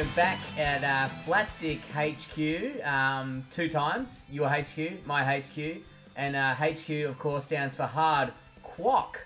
[0.00, 4.22] We're back at uh, Flatstick HQ um, two times.
[4.30, 5.82] Your HQ, my HQ.
[6.16, 8.32] And uh, HQ, of course, stands for Hard
[8.62, 9.20] Quack.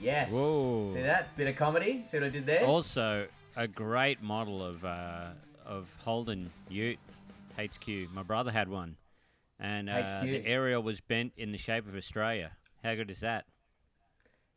[0.00, 0.30] Yes.
[0.30, 0.92] Whoa.
[0.94, 1.36] See that?
[1.36, 2.04] Bit of comedy.
[2.12, 2.64] See what I did there?
[2.64, 3.26] Also,
[3.56, 5.30] a great model of uh,
[5.66, 7.00] of Holden Ute
[7.58, 7.88] HQ.
[8.14, 8.94] My brother had one,
[9.58, 10.26] and uh, HQ.
[10.26, 12.52] the aerial was bent in the shape of Australia.
[12.84, 13.46] How good is that?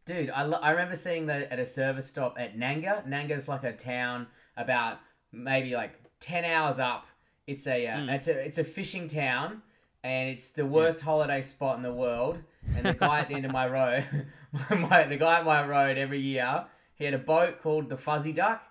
[0.05, 3.03] Dude, I, lo- I remember seeing that at a service stop at Nanga.
[3.07, 4.99] Nanga's like a town about
[5.31, 7.05] maybe like ten hours up.
[7.47, 8.09] It's a uh, Mm.
[8.15, 9.61] it's a it's a fishing town,
[10.03, 12.37] and it's the worst holiday spot in the world.
[12.77, 14.05] And the guy at the end of my road,
[14.69, 18.31] my, the guy at my road every year, he had a boat called the Fuzzy
[18.31, 18.61] Duck,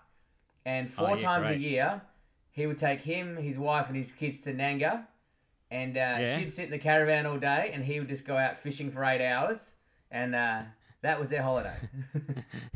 [0.65, 2.03] and four Oh, yeah, times a year,
[2.53, 5.09] he would take him, his wife, and his kids to Nanga,
[5.73, 6.39] and uh, Yeah.
[6.39, 9.05] she'd sit in the caravan all day, and he would just go out fishing for
[9.05, 9.73] eight hours,
[10.11, 10.63] and uh,
[11.03, 11.77] that was their holiday.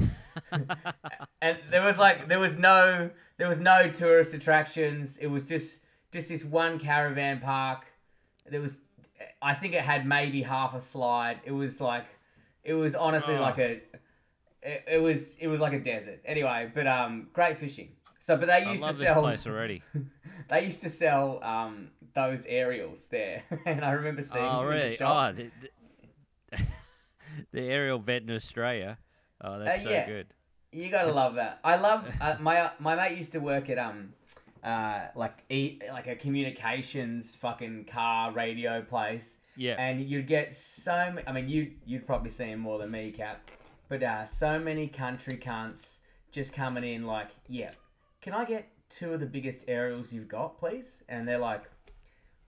[1.45, 5.19] and there was like there was no there was no tourist attractions.
[5.19, 5.77] It was just
[6.11, 7.85] just this one caravan park.
[8.51, 8.79] There was
[9.43, 11.41] I think it had maybe half a slide.
[11.45, 12.07] It was like
[12.63, 13.43] it was honestly Oh.
[13.43, 13.71] like a
[14.63, 16.23] it, it was it was like a desert.
[16.25, 17.91] Anyway, but um great fishing.
[18.21, 19.83] So but they I used love to this sell place already.
[20.49, 23.43] they used to sell um those aerials there.
[23.67, 24.99] and I remember seeing oh, in the.
[25.03, 25.51] Oh, the,
[26.51, 26.59] the,
[27.53, 28.97] the aerial bent in Australia.
[29.43, 30.07] Oh, that's Uh, so yeah.
[30.07, 30.27] good.
[30.75, 31.61] You gotta love that.
[31.63, 34.13] I love uh, my my mate used to work at um
[34.63, 39.77] uh like e- like a communications fucking car radio place, Yeah.
[39.79, 43.13] and you'd get so m- I mean you you'd probably see him more than me,
[43.13, 43.51] Cap,
[43.89, 45.99] but uh so many country cunts
[46.33, 47.71] just coming in like yeah,
[48.21, 51.03] can I get two of the biggest aerials you've got, please?
[51.09, 51.65] And they're like,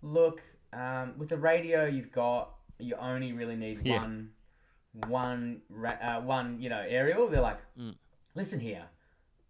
[0.03, 0.41] look,
[0.73, 3.99] um, with the radio you've got, you only really need Yeah.
[4.01, 4.31] one
[5.09, 7.29] one ra- uh, one you know aerial.
[7.29, 7.95] They're like, Mm.
[8.37, 8.85] Listen here,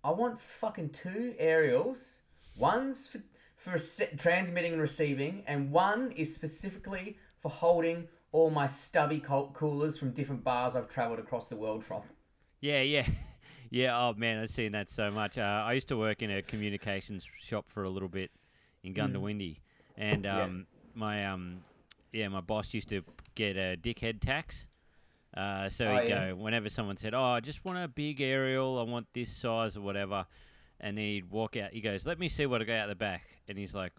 [0.04, 2.18] I want fucking two aerials.
[2.56, 3.20] One's for,
[3.56, 3.78] for
[4.16, 10.44] transmitting and receiving, and one is specifically for holding all my stubby coolers from different
[10.44, 12.02] bars I've travelled across the world from.
[12.60, 13.06] Yeah, yeah.
[13.68, 15.38] Yeah, oh man, I've seen that so much.
[15.38, 18.30] Uh, I used to work in a communications shop for a little bit
[18.84, 19.58] in Goondiwindi,
[19.96, 20.24] and Mm.
[20.24, 20.42] Yeah.
[20.44, 21.56] um, my um,
[22.12, 23.02] yeah, my boss used to
[23.34, 24.68] get a dickhead tax.
[25.36, 26.28] Uh, so Oh, he'd yeah.
[26.30, 28.78] go whenever someone said, "Oh, I just want a big aerial.
[28.78, 30.26] I want this size or whatever,"
[30.80, 31.72] and he'd walk out.
[31.72, 33.92] He goes, "Let me see what I got out the back," and he's like,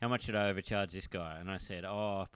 [0.00, 2.28] "How much should I overcharge this guy?" And I said, "Oh,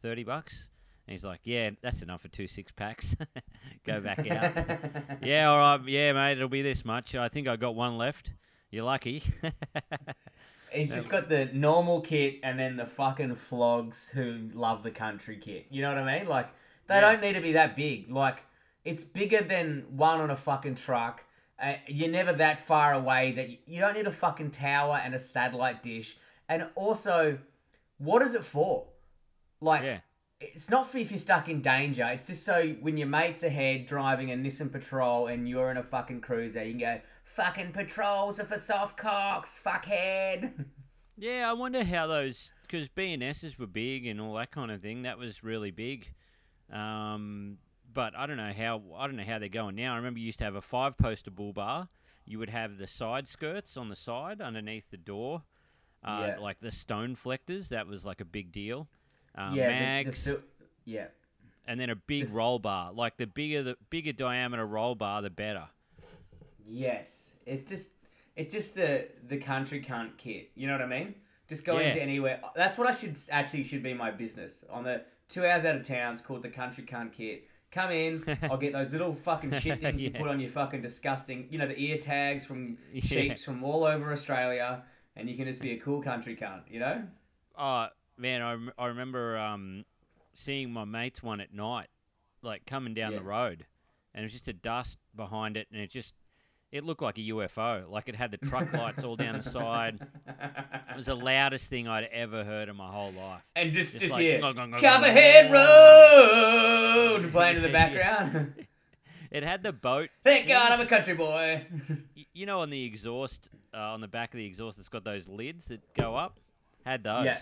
[0.00, 0.68] 30 bucks."
[1.06, 3.14] And he's like, "Yeah, that's enough for two six packs.
[3.86, 4.52] go back out."
[5.22, 5.86] Yeah, all right.
[5.88, 7.14] Yeah, mate, it'll be this much.
[7.14, 8.32] I think I got one left.
[8.70, 9.22] You're lucky.
[10.72, 15.38] He's just got the normal kit and then the fucking flogs who love the country
[15.42, 15.66] kit.
[15.70, 16.28] You know what I mean?
[16.28, 16.48] Like,
[16.88, 17.00] they Yeah.
[17.00, 18.10] don't need to be that big.
[18.10, 18.38] Like,
[18.84, 21.24] it's bigger than one on a fucking truck.
[21.60, 25.14] Uh, you're never that far away that you, you don't need a fucking tower and
[25.14, 26.16] a satellite dish.
[26.48, 27.38] And also,
[27.98, 28.86] what is it for?
[29.60, 30.00] Like, yeah.
[30.40, 32.06] it's not for if you're stuck in danger.
[32.12, 35.82] It's just so when your mate's ahead driving a Nissan Patrol and you're in a
[35.82, 40.66] fucking cruiser, you can go, fucking patrols are for soft cocks, fuckhead.
[41.18, 45.00] Yeah, I wonder how those because BNSs were big and all that kind of thing.
[45.04, 46.12] That was really big.
[46.72, 47.58] Um,
[47.92, 49.94] but I don't know how I don't know how they're going now.
[49.94, 51.88] I remember you used to have a five poster bull bar.
[52.24, 55.42] You would have the side skirts on the side underneath the door,
[56.04, 56.38] uh, Yeah.
[56.40, 57.68] like the stone flectors.
[57.68, 58.88] That was like a big deal.
[59.36, 60.24] Um, yeah, mags.
[60.24, 60.40] The, fil-
[60.84, 61.06] yeah.
[61.68, 62.92] and then a big roll bar.
[62.92, 65.68] Like the bigger the bigger diameter roll bar, the better.
[66.68, 67.88] Yes, it's just
[68.34, 70.50] it's just the the country cunt kit.
[70.54, 71.14] You know what I mean?
[71.48, 71.88] Just go Yeah.
[71.90, 72.40] into anywhere.
[72.56, 75.86] That's what I should actually should be my business on the two hours out of
[75.86, 76.14] town.
[76.14, 77.44] It's called the country cunt kit.
[77.72, 81.48] Come in, I'll get those little fucking shit things you put on your fucking disgusting,
[81.50, 83.00] you know, the ear tags from Yeah.
[83.02, 84.82] sheeps from all over Australia,
[85.16, 86.62] and you can just be a cool country cunt.
[86.70, 87.02] You know?
[87.58, 89.84] Oh man, I, rem- I remember um,
[90.32, 91.88] seeing my mate's one at night,
[92.42, 93.18] like coming down Yeah.
[93.18, 93.66] the road,
[94.14, 96.14] and it was just a dust behind it, and it just
[96.72, 97.88] it looked like a UFO.
[97.90, 99.98] Like it had the truck lights all down the side.
[100.90, 103.42] It was the loudest thing I'd ever heard in my whole life.
[103.54, 105.52] and just Just just like, here, "Gong, gong, gong, Copperhead gong."
[107.22, 108.54] Road playing in the background.
[109.28, 110.10] It had the boat.
[110.22, 111.66] Thank God I'm a country boy.
[112.32, 115.26] You know, on the exhaust, uh, on the back of the exhaust, it's got those
[115.28, 116.38] lids that go up.
[116.86, 117.24] Had those.
[117.24, 117.40] Yeah.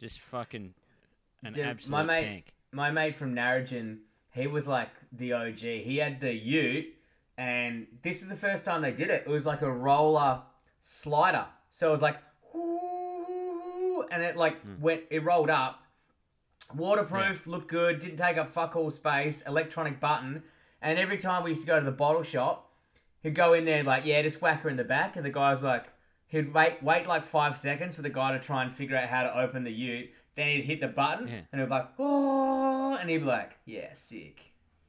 [0.00, 0.74] Just fucking
[1.44, 2.52] an Dude, absolute my mate- tank.
[2.72, 3.98] my mate from Narrogin,
[4.32, 5.58] he was like the OG.
[5.60, 6.92] He had the Ute,
[7.38, 9.24] and this is the first time they did it.
[9.26, 10.42] It was like a roller
[10.82, 11.46] slider.
[11.70, 12.18] So it was like,
[14.10, 14.80] and it like Hmm.
[14.80, 15.80] went, it rolled up.
[16.74, 20.42] Waterproof, looked good, didn't take up fuck all space, electronic button.
[20.80, 22.70] And every time we used to go to the bottle shop,
[23.22, 25.30] he'd go in there and like, yeah, just whack her in the back, and the
[25.30, 25.86] guy's like,
[26.26, 29.22] he'd wait wait like five seconds for the guy to try and figure out how
[29.22, 30.10] to open the Ute.
[30.36, 31.40] Then he'd hit the button, Yeah.
[31.52, 34.40] and he'd be like, oh, and he'd be like, yeah, sick.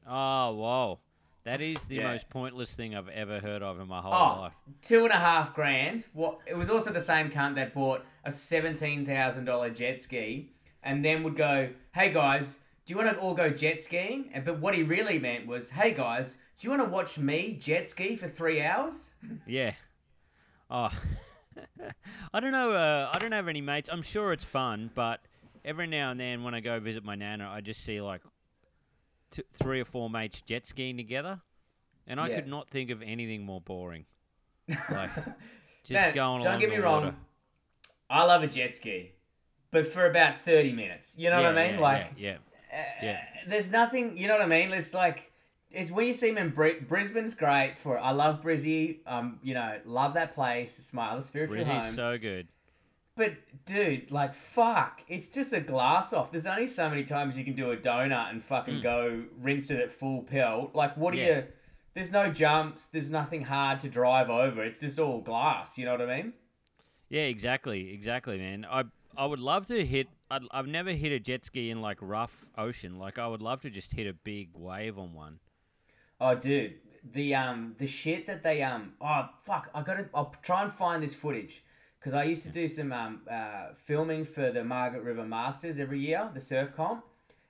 [0.06, 0.98] Oh, whoa.
[1.46, 2.10] That is the Yeah.
[2.10, 4.56] most pointless thing I've ever heard of in my whole Oh, life.
[4.82, 6.02] two and a half grand.
[6.12, 6.40] What?
[6.44, 10.50] It was also the same cunt that bought a seventeen thousand dollar jet ski,
[10.82, 14.44] and then would go, "Hey guys, do you want to all go jet skiing?" And
[14.44, 17.88] but what he really meant was, "Hey guys, do you want to watch me jet
[17.88, 19.10] ski for three hours?"
[19.46, 19.74] Yeah.
[20.68, 20.90] Oh.
[22.34, 22.72] I don't know.
[22.72, 23.88] Uh, I don't have any mates.
[23.90, 25.20] I'm sure it's fun, but
[25.64, 28.22] every now and then when I go visit my nana, I just see like
[29.30, 31.40] t- three or four mates jet skiing together,
[32.06, 32.36] and I Yeah.
[32.36, 34.06] could not think of anything more boring.
[34.68, 35.10] Like
[35.84, 37.04] just Man, going don't get me the wrong.
[37.04, 37.16] water.
[38.10, 39.12] I love a jet ski,
[39.70, 41.10] but for about thirty minutes.
[41.16, 41.74] You know yeah, what I mean?
[41.76, 42.36] yeah, like, yeah,
[42.72, 43.20] uh, Yeah.
[43.48, 44.16] there's nothing.
[44.16, 44.72] You know what I mean?
[44.72, 45.30] It's like
[45.70, 47.98] it's when you see them in Bri- Brisbane's great for.
[47.98, 48.98] I love Brizzy.
[49.06, 50.76] Um, you know, love that place.
[50.78, 51.94] It's my other spiritual Brizzy's home.
[51.94, 52.48] so good.
[53.16, 53.32] But
[53.64, 56.30] dude, like fuck, it's just a glass off.
[56.30, 58.82] There's only so many times you can do a donut and fucking Mm.
[58.82, 60.74] go rinse it at full pelt.
[60.74, 61.36] Like, what do Yeah.
[61.38, 61.44] you?
[61.94, 62.86] There's no jumps.
[62.88, 64.62] There's nothing hard to drive over.
[64.62, 65.78] It's just all glass.
[65.78, 66.34] You know what I mean?
[67.08, 68.66] Yeah, exactly, exactly, man.
[68.70, 68.84] I
[69.16, 70.08] I would love to hit.
[70.30, 72.98] I'd, I've never hit a jet ski in like rough ocean.
[72.98, 75.38] Like I would love to just hit a big wave on one.
[76.20, 76.74] Oh, dude,
[77.14, 81.02] the um the shit that they um oh fuck, I gotta I'll try and find
[81.02, 81.62] this footage
[81.98, 86.00] because I used to do some um uh, filming for the Margaret River Masters every
[86.00, 87.04] year, the surf comp,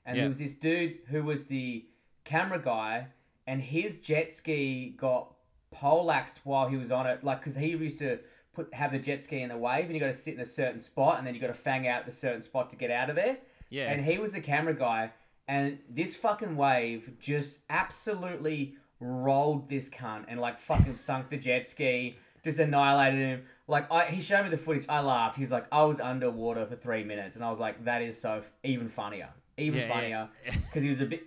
[0.05, 0.23] and Yeah.
[0.23, 1.87] there was this dude who was the
[2.25, 3.09] camera guy,
[3.47, 5.33] and his jet ski got
[5.71, 8.19] poleaxed while he was on it, like because he used to
[8.55, 10.47] put have the jet ski in the wave, and you got to sit in a
[10.47, 13.11] certain spot, and then you got to fang out the certain spot to get out
[13.11, 13.37] of there.
[13.69, 15.11] Yeah, And he was the camera guy,
[15.49, 21.69] and this fucking wave just absolutely rolled this cunt and like fucking sunk the jet
[21.69, 23.43] ski, just annihilated him.
[23.69, 24.87] Like I, he showed me the footage.
[24.89, 25.37] I laughed.
[25.37, 28.35] He's like, I was underwater for three minutes, and I was like, that is so
[28.39, 29.93] f- even funnier, even Yeah, yeah.
[29.95, 30.29] funnier,
[30.67, 31.25] because he was a bit,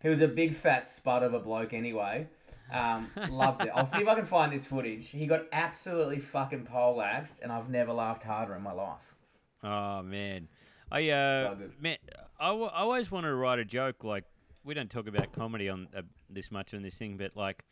[0.00, 2.28] he was a big fat spud of a bloke anyway.
[2.72, 3.70] Um, loved it.
[3.74, 5.08] I'll see if I can find this footage.
[5.10, 9.14] He got absolutely fucking poleaxed, and I've never laughed harder in my life.
[9.62, 10.48] Oh man,
[10.90, 11.96] I uh, So man,
[12.40, 14.02] I, w- I always wanted to write a joke.
[14.02, 14.24] Like
[14.64, 17.62] we don't talk about comedy on uh, this much on this thing, but like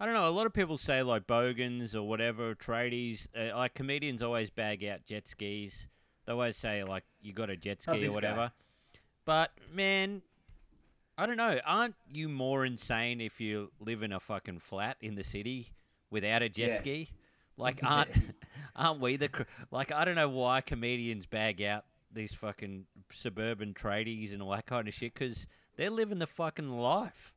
[0.00, 0.26] I don't know.
[0.26, 3.26] A lot of people say like bogans or whatever tradies.
[3.36, 5.86] Uh, like comedians always bag out jet skis.
[6.26, 8.14] They always say like you got a jet Oh, ski this or guy.
[8.14, 8.52] whatever.
[9.26, 10.22] But man,
[11.18, 11.58] I don't know.
[11.66, 15.68] Aren't you more insane if you live in a fucking flat in the city
[16.10, 16.76] without a jet Yeah.
[16.78, 17.08] ski?
[17.58, 18.10] Like aren't
[18.74, 23.74] aren't we the cr- like I don't know why comedians bag out these fucking suburban
[23.74, 27.34] tradies and all that kind of shit because they're living the fucking life.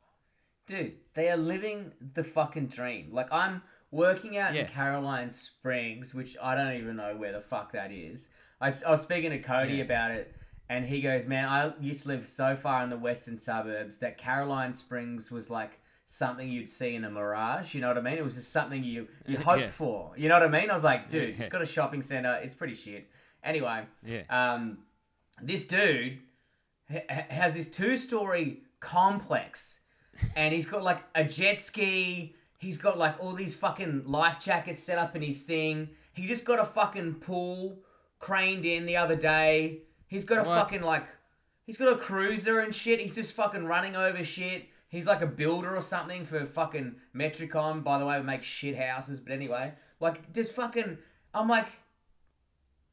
[0.65, 3.09] Dude, they are living the fucking dream.
[3.11, 4.61] Like I'm working out Yeah.
[4.61, 8.27] in Caroline Springs, which I don't even know where the fuck that is.
[8.61, 9.83] I, I was speaking to Cody Yeah.
[9.83, 10.35] about it,
[10.69, 14.17] and he goes, "Man, I used to live so far in the western suburbs that
[14.17, 17.73] Caroline Springs was like something you'd see in a mirage.
[17.73, 18.17] You know what I mean?
[18.17, 19.69] It was just something you you hope Yeah.
[19.69, 20.13] for.
[20.15, 20.69] You know what I mean?
[20.69, 22.35] I was like, dude, it's got a shopping center.
[22.35, 23.09] It's pretty shit.
[23.43, 24.21] Anyway, Yeah.
[24.29, 24.79] um,
[25.41, 26.19] this dude
[26.89, 29.81] ha- ha- has this two-story complex,
[30.35, 32.35] and he's got like a jet ski.
[32.57, 35.89] He's got like all these fucking life jackets set up in his thing.
[36.13, 37.79] He just got a fucking pool
[38.19, 39.79] craned in the other day.
[40.07, 40.59] He's got a What?
[40.59, 41.05] fucking like,
[41.65, 42.99] he's got a cruiser and shit.
[43.01, 44.65] He's just fucking running over shit.
[44.87, 47.83] He's like a builder or something for fucking Metricon.
[47.83, 49.19] By the way, we make shit houses.
[49.19, 50.99] But anyway, like just fucking.
[51.33, 51.65] I'm like,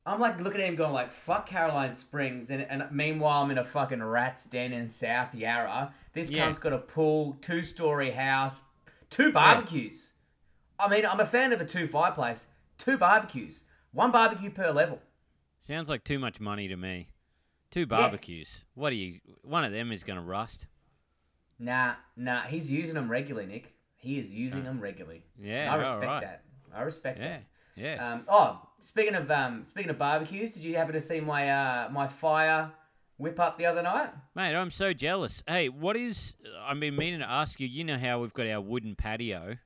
[0.07, 2.51] I'm like looking at him going like, fuck Caroline Springs.
[2.51, 5.93] And, and meanwhile, I'm in a fucking rat's den in South Yarra.
[6.15, 6.45] This Yeah.
[6.45, 8.63] cunt's got a pool, two story house,
[9.11, 10.13] two barbecues.
[10.79, 12.47] I mean, I'm a fan of the two fireplace,
[12.79, 15.01] two barbecues, one barbecue per level.
[15.61, 17.09] Sounds like too much money to me.
[17.71, 18.65] Two barbecues.
[18.75, 19.21] What are you?
[19.43, 20.67] One of them is gonna rust.
[21.59, 23.75] Nah, nah, he's using them regularly, Nick.
[23.97, 25.23] He is using them regularly.
[25.39, 25.73] Yeah.
[25.73, 26.21] I respect right.
[26.23, 26.43] that.
[26.75, 27.29] I respect Yeah.
[27.29, 27.43] that.
[27.77, 28.13] Yeah.
[28.15, 31.89] Um, oh, speaking of um, speaking of barbecues, did you happen to see my uh,
[31.91, 32.71] my fire
[33.19, 34.11] whip up the other night?
[34.35, 35.43] Mate, I'm so jealous.
[35.47, 36.35] Hey, what is?
[36.63, 37.67] I've been meaning to ask you.
[37.67, 39.57] You know how we've got our wooden patio.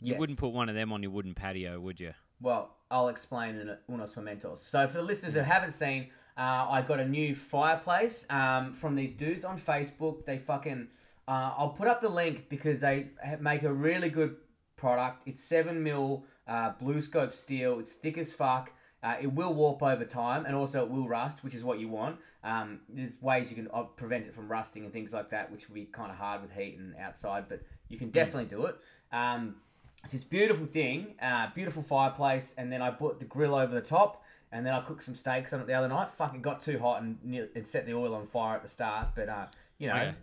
[0.00, 0.18] You Yes.
[0.18, 2.12] wouldn't put one of them on your wooden patio, would you?
[2.40, 4.58] Well, I'll explain in unos momentos.
[4.58, 8.96] So, for the listeners who haven't seen, uh, I got a new fireplace um, from
[8.96, 10.24] these dudes on Facebook.
[10.26, 10.88] They fucking.
[11.28, 14.34] Uh, I'll put up the link because they make a really good
[14.76, 15.22] product.
[15.28, 17.78] It's seven mil uh, BlueScope steel.
[17.78, 18.70] It's thick as fuck.
[19.02, 21.88] Uh, it will warp over time, and also it will rust, which is what you
[21.88, 22.16] want.
[22.44, 25.68] Um, there's ways you can uh, prevent it from rusting and things like that, which
[25.68, 28.76] will be kind of hard with heat and outside, but you can definitely do it.
[29.12, 29.56] Um,
[30.04, 33.80] it's this beautiful thing, uh, beautiful fireplace, and then I put the grill over the
[33.80, 34.22] top,
[34.52, 36.10] and then I cooked some steaks on it the other night.
[36.12, 37.18] Fucking got too hot and,
[37.56, 39.46] and set the oil on fire at the start, but uh,
[39.78, 40.14] you know, Okay.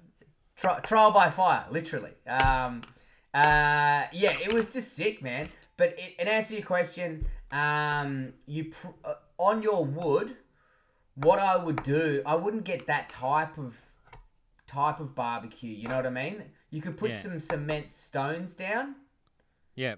[0.55, 2.11] tri- trial by fire, literally.
[2.27, 2.81] Um,
[3.33, 5.49] uh, yeah, it was just sick, man.
[5.79, 10.35] But it, in answer to your question, um, you pr- uh, on your wood,
[11.15, 13.75] what I would do, I wouldn't get that type of
[14.67, 15.71] type of barbecue.
[15.73, 16.43] You know what I mean?
[16.69, 17.15] You could put Yeah.
[17.15, 18.95] some cement stones down
[19.73, 19.95] Yeah.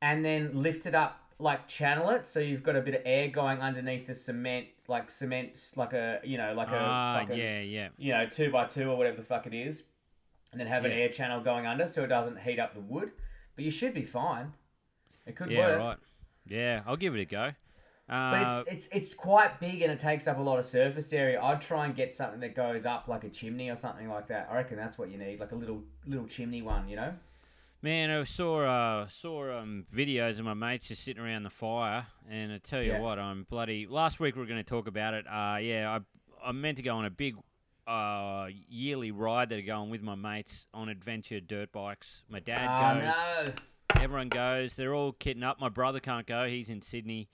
[0.00, 3.28] and then lift it up, like channel it, so you've got a bit of air
[3.28, 7.60] going underneath the cement, like cement, like a you know, like a Ah, fucking, yeah,
[7.60, 7.88] yeah.
[7.98, 9.82] you know, two by two or whatever the fuck it is,
[10.52, 13.10] and then have an air channel going under so it doesn't heat up the wood.
[13.56, 14.54] But you should be fine.
[15.26, 15.78] It could Yeah, work.
[15.78, 15.96] right.
[16.46, 17.52] Yeah, I'll give it a go.
[18.08, 21.12] But Uh, it's, it's it's quite big and it takes up a lot of surface
[21.12, 21.40] area.
[21.40, 24.48] I'd try and get something that goes up like a chimney or something like that.
[24.50, 27.14] I reckon that's what you need, like a little little chimney one, you know?
[27.80, 32.06] man, I saw uh, saw um, videos of my mates just sitting around the fire,
[32.28, 33.00] and I tell you Yeah.
[33.00, 33.86] what, I'm bloody.
[33.86, 35.24] Last week we were going to talk about it.
[35.26, 37.36] Uh, yeah, I I'm meant to go on a big
[37.86, 42.22] uh, yearly ride that are going with my mates on adventure dirt bikes.
[42.28, 43.14] My dad Oh goes.
[43.46, 43.52] no.
[44.00, 44.74] Everyone goes.
[44.76, 45.60] They're all kitting up.
[45.60, 46.46] My brother can't go.
[46.46, 47.28] He's in Sydney.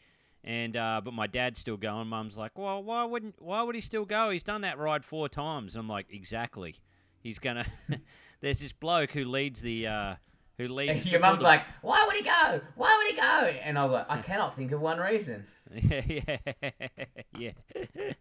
[0.45, 2.09] And uh, but my dad's still going.
[2.09, 3.35] Mum's like, well, why wouldn't?
[3.43, 4.31] Why would he still go?
[4.31, 5.75] He's done that ride four times.
[5.77, 6.77] I'm like, exactly.
[7.21, 7.67] He's gonna.
[8.41, 9.87] There's this bloke who leads the.
[9.87, 10.15] Uh,
[10.57, 11.07] who leads.
[11.07, 12.61] Your mum's the- like, why would he go?
[12.77, 13.59] Why would he go?
[13.63, 15.45] And I was like, I cannot think of one reason.
[15.73, 16.03] yeah,
[17.39, 18.13] yeah, yeah.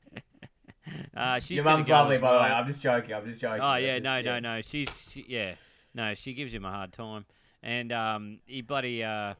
[1.16, 2.46] uh, she's Your mum's lovely, by the way.
[2.46, 3.14] I'm just joking.
[3.14, 3.62] I'm just joking.
[3.62, 4.62] Oh yeah, no, no, no.
[4.62, 5.54] She's she, yeah,
[5.94, 6.14] no.
[6.14, 7.26] She gives him a hard time,
[7.64, 9.34] and um, he bloody uh,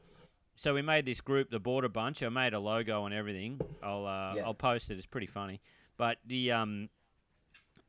[0.56, 2.22] so we made this group, the Border Bunch.
[2.22, 3.60] I made a logo and everything.
[3.82, 4.42] I'll uh, Yeah.
[4.44, 4.96] I'll post it.
[4.98, 5.60] It's pretty funny.
[5.96, 6.88] But the um,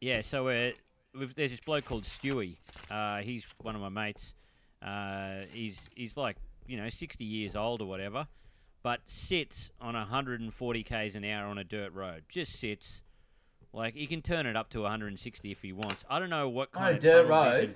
[0.01, 0.21] yeah.
[0.21, 0.73] So we're,
[1.17, 2.57] we've, there's this bloke called Stewie.
[2.91, 4.33] Uh, he's one of my mates.
[4.81, 8.27] Uh, he's he's like you know 60 years old or whatever,
[8.83, 12.23] but sits on 140 k's an hour on a dirt road.
[12.29, 13.01] Just sits.
[13.73, 16.03] Like he can turn it up to 160 if he wants.
[16.09, 17.75] I don't know what On kind a of dirt road?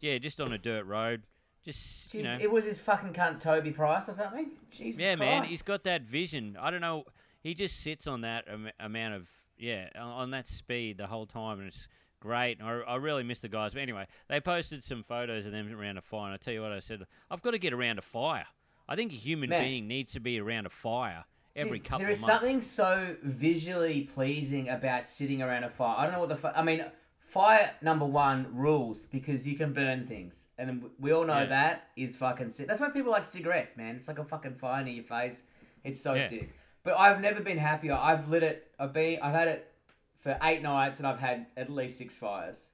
[0.00, 1.22] Yeah, just on a dirt road.
[1.64, 2.38] Just you know.
[2.40, 4.50] it was his fucking cunt Toby Price or something.
[4.70, 6.56] Jesus Yeah, man, he's got that vision.
[6.60, 7.04] I don't know.
[7.42, 11.58] He just sits on that am- amount of yeah, on that speed the whole time,
[11.58, 11.86] and it's
[12.18, 12.62] great.
[12.62, 13.74] I, I really miss the guys.
[13.74, 16.62] But anyway, they posted some photos of them around a fire, and I tell you
[16.62, 18.46] what, I said, I've got to get around a fire.
[18.88, 19.62] I think a human Man.
[19.62, 21.24] being needs to be around a fire
[21.54, 22.34] every Dude, couple There is of months.
[22.40, 25.96] something so visually pleasing about sitting around a fire.
[25.98, 26.84] I don't know what the fu- I mean.
[27.30, 31.46] Fire number one rules because you can burn things, and we all know Yeah.
[31.46, 32.66] that is fucking sick.
[32.66, 33.94] That's why people like cigarettes, man.
[33.94, 35.42] It's like a fucking fire near your face.
[35.84, 36.28] It's so Yeah.
[36.28, 36.50] sick.
[36.82, 37.94] But I've never been happier.
[37.94, 38.74] I've lit it.
[38.80, 39.20] I've been.
[39.22, 39.72] I've had it
[40.18, 42.68] for eight nights, and I've had at least six fires.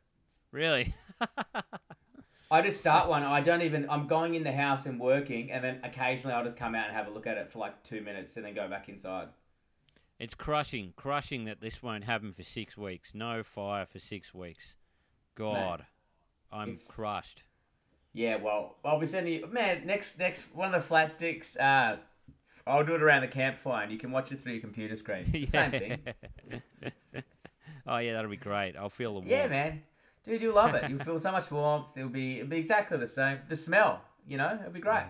[0.53, 0.95] Really?
[2.51, 3.25] I just start one.
[3.25, 3.91] I don't even.
[3.91, 6.97] I'm going in the house and working, and then occasionally I'll just come out and
[6.97, 9.29] have a look at it for like two minutes, and then go back inside.
[10.19, 13.15] It's crushing, crushing that this won't happen for six weeks.
[13.15, 14.75] No fire for six weeks.
[15.35, 15.85] God,
[16.51, 17.45] I'm crushed.
[18.15, 19.47] Yeah, well, I'll be sending you.
[19.47, 21.55] Man, next next one of the flat sticks.
[21.57, 21.99] Uh,
[22.67, 25.25] I'll do it around the campfire, and you can watch it through your computer screen.
[25.49, 25.99] Same thing.
[27.87, 28.75] oh yeah, that'll be great.
[28.75, 29.31] I'll feel the warmth.
[29.31, 29.83] Yeah, man.
[30.25, 30.91] Dude, you'll love it.
[30.91, 31.89] You'll feel so much warmth.
[31.95, 33.41] It'll be it'll be exactly the same.
[33.51, 35.05] The smell, you know, it'll be great.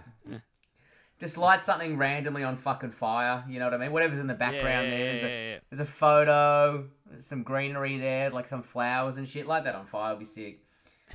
[1.18, 3.42] Just light something randomly on fucking fire.
[3.49, 3.92] You know what I mean?
[3.92, 4.99] Whatever's in the background yeah, there.
[4.99, 5.58] yeah, There's, a, yeah, yeah.
[5.70, 9.46] there's a photo, there's some greenery there, like some flowers and shit.
[9.46, 10.12] Light that on fire.
[10.12, 10.61] It'll be sick.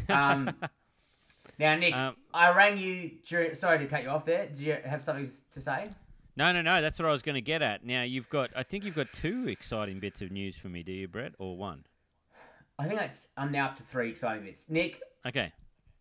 [0.10, 0.50] Um,
[1.60, 3.12] now, Nick, Um, I rang you.
[3.28, 4.48] During, sorry to cut you off there.
[4.48, 5.90] Do you have something to say?
[6.36, 6.82] No, no, no.
[6.82, 7.86] That's what I was going to get at.
[7.86, 8.50] Now you've got.
[8.56, 10.82] I think you've got two exciting bits of news for me.
[10.82, 11.86] Do you, Brett, or one?
[12.80, 13.28] I think that's.
[13.38, 14.66] I'm now up to three exciting bits.
[14.68, 15.52] Nick, Okay.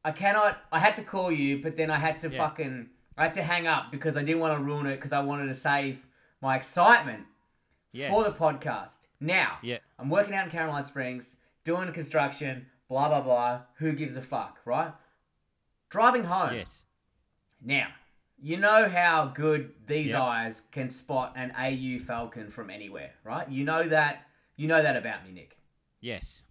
[0.03, 0.57] I cannot.
[0.73, 2.89] I had to call you, but then I had to fucking.
[3.21, 5.47] I had to hang up because I didn't want to ruin it because I wanted
[5.49, 6.07] to save
[6.41, 7.25] my excitement
[7.93, 8.11] Yes.
[8.11, 8.95] for the podcast.
[9.21, 9.79] Now, Yeah.
[9.99, 13.61] I'm working out in Caroline Springs, doing construction, blah blah blah.
[13.75, 14.95] Who gives a fuck, right?
[15.91, 16.55] Driving home.
[16.55, 16.83] Yes.
[17.61, 17.89] Now,
[18.41, 20.21] you know how good these Yep.
[20.21, 23.47] eyes can spot an AU Falcon from anywhere, right?
[23.51, 24.27] You know that.
[24.57, 25.59] You know that about me, Nick.
[26.01, 26.43] Yes.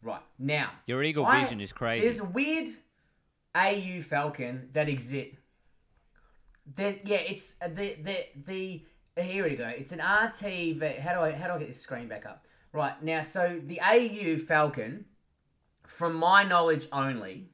[0.00, 2.02] Right now, Your eagle I- vision is crazy.
[2.04, 2.76] There's a weird
[3.54, 5.36] AU Falcon that exists.
[6.74, 8.24] There, yeah, it's uh, the the
[9.14, 9.68] the here we go.
[9.68, 10.40] It's an RT.
[10.78, 12.44] v- How do I how do I get this screen back up?
[12.72, 15.04] Right now, so the AU Falcon,
[15.86, 17.50] from my knowledge only,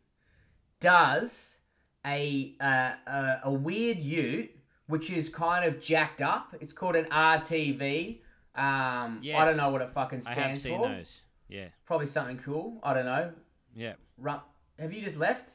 [0.80, 1.56] does
[2.04, 4.50] a uh, a, a weird Ute
[4.88, 6.54] which is kind of jacked up.
[6.60, 8.18] It's called an RTV.
[8.54, 10.40] Um, I don't know what it fucking stands for.
[10.44, 10.88] I have seen for.
[10.88, 11.22] those.
[11.48, 11.68] Yeah.
[11.86, 12.78] Probably something cool.
[12.82, 13.32] I don't know.
[13.74, 13.94] Yeah.
[14.18, 14.40] Ru-
[14.78, 15.50] Have you just left?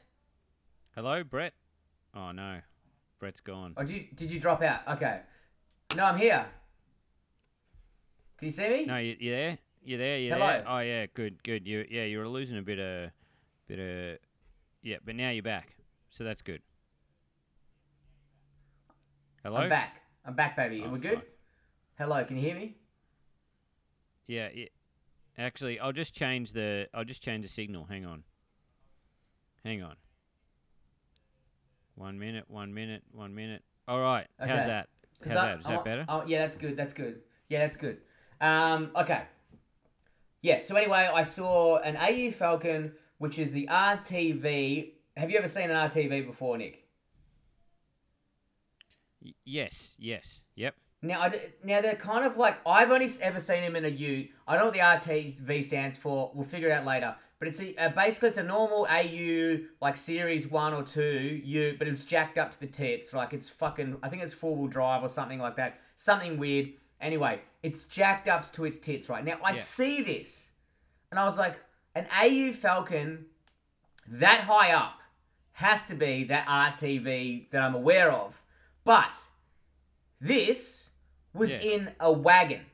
[0.96, 1.54] Hello, Brett.
[2.16, 2.62] Oh no,
[3.20, 3.74] Brett's gone.
[3.76, 4.82] Or did you, did you drop out?
[4.88, 5.22] Okay.
[5.96, 6.46] No, I'm here.
[8.38, 8.86] Can you see me?
[8.86, 9.58] No, you, you there?
[9.84, 10.20] You there?
[10.20, 10.48] You Hello.
[10.48, 10.64] there?
[10.68, 11.68] Oh yeah, good, good.
[11.68, 13.10] You yeah, you were losing a bit of,
[13.68, 14.20] bit of,
[14.84, 15.76] yeah, but now you're back,
[16.12, 16.62] so that's good.
[19.44, 19.58] Hello.
[19.58, 20.02] I'm back.
[20.26, 20.84] I'm back, baby.
[20.86, 21.22] Oh, We're good?
[21.98, 22.76] Hello, can you hear me?
[24.28, 24.66] Yeah, yeah.
[25.38, 26.88] Actually, I'll just change the.
[26.94, 27.86] I'll just change the signal.
[27.86, 28.24] Hang on.
[29.64, 29.96] Hang on.
[31.98, 32.46] One minute.
[32.48, 33.02] One minute.
[33.12, 33.64] One minute.
[33.88, 34.28] All right.
[34.40, 34.52] Okay.
[34.52, 34.90] How's that?
[35.26, 35.60] How's I- that?
[35.60, 36.06] Is I that better?
[36.08, 36.78] Oh, yeah, that's good.
[36.78, 37.22] That's good.
[37.50, 37.98] Yeah, that's good.
[38.40, 39.24] Um, okay.
[40.44, 44.94] Yeah, so anyway, I saw an AU Falcon, which is the RTV.
[45.18, 46.84] Have you ever seen an RTV before, Nick?
[49.24, 49.96] Y- yes.
[49.98, 50.44] Yes.
[50.56, 50.76] Yep.
[51.02, 54.28] Now, I now they're kind of like I've only ever seen him in a U.
[54.48, 56.32] I don't know what the RTV stands for.
[56.34, 57.16] We'll figure it out later.
[57.40, 61.76] But it's a, uh, basically it's a normal AU like Series One or Two U,
[61.78, 63.14] but it's jacked up to the tits.
[63.14, 63.98] Like it's fucking.
[64.02, 65.80] I think it's four wheel drive or something like that.
[65.98, 66.70] Something weird.
[67.00, 69.38] Anyway, it's jacked up to its tits right now.
[69.44, 69.62] I Yeah.
[69.62, 70.48] see this,
[71.12, 71.60] and I was like,
[71.94, 73.26] an AU Falcon
[74.08, 75.00] that high up
[75.54, 78.42] has to be that RTV that I'm aware of.
[78.84, 79.12] But
[80.20, 80.90] this
[81.34, 81.60] was Yeah.
[81.60, 82.66] in a wagon.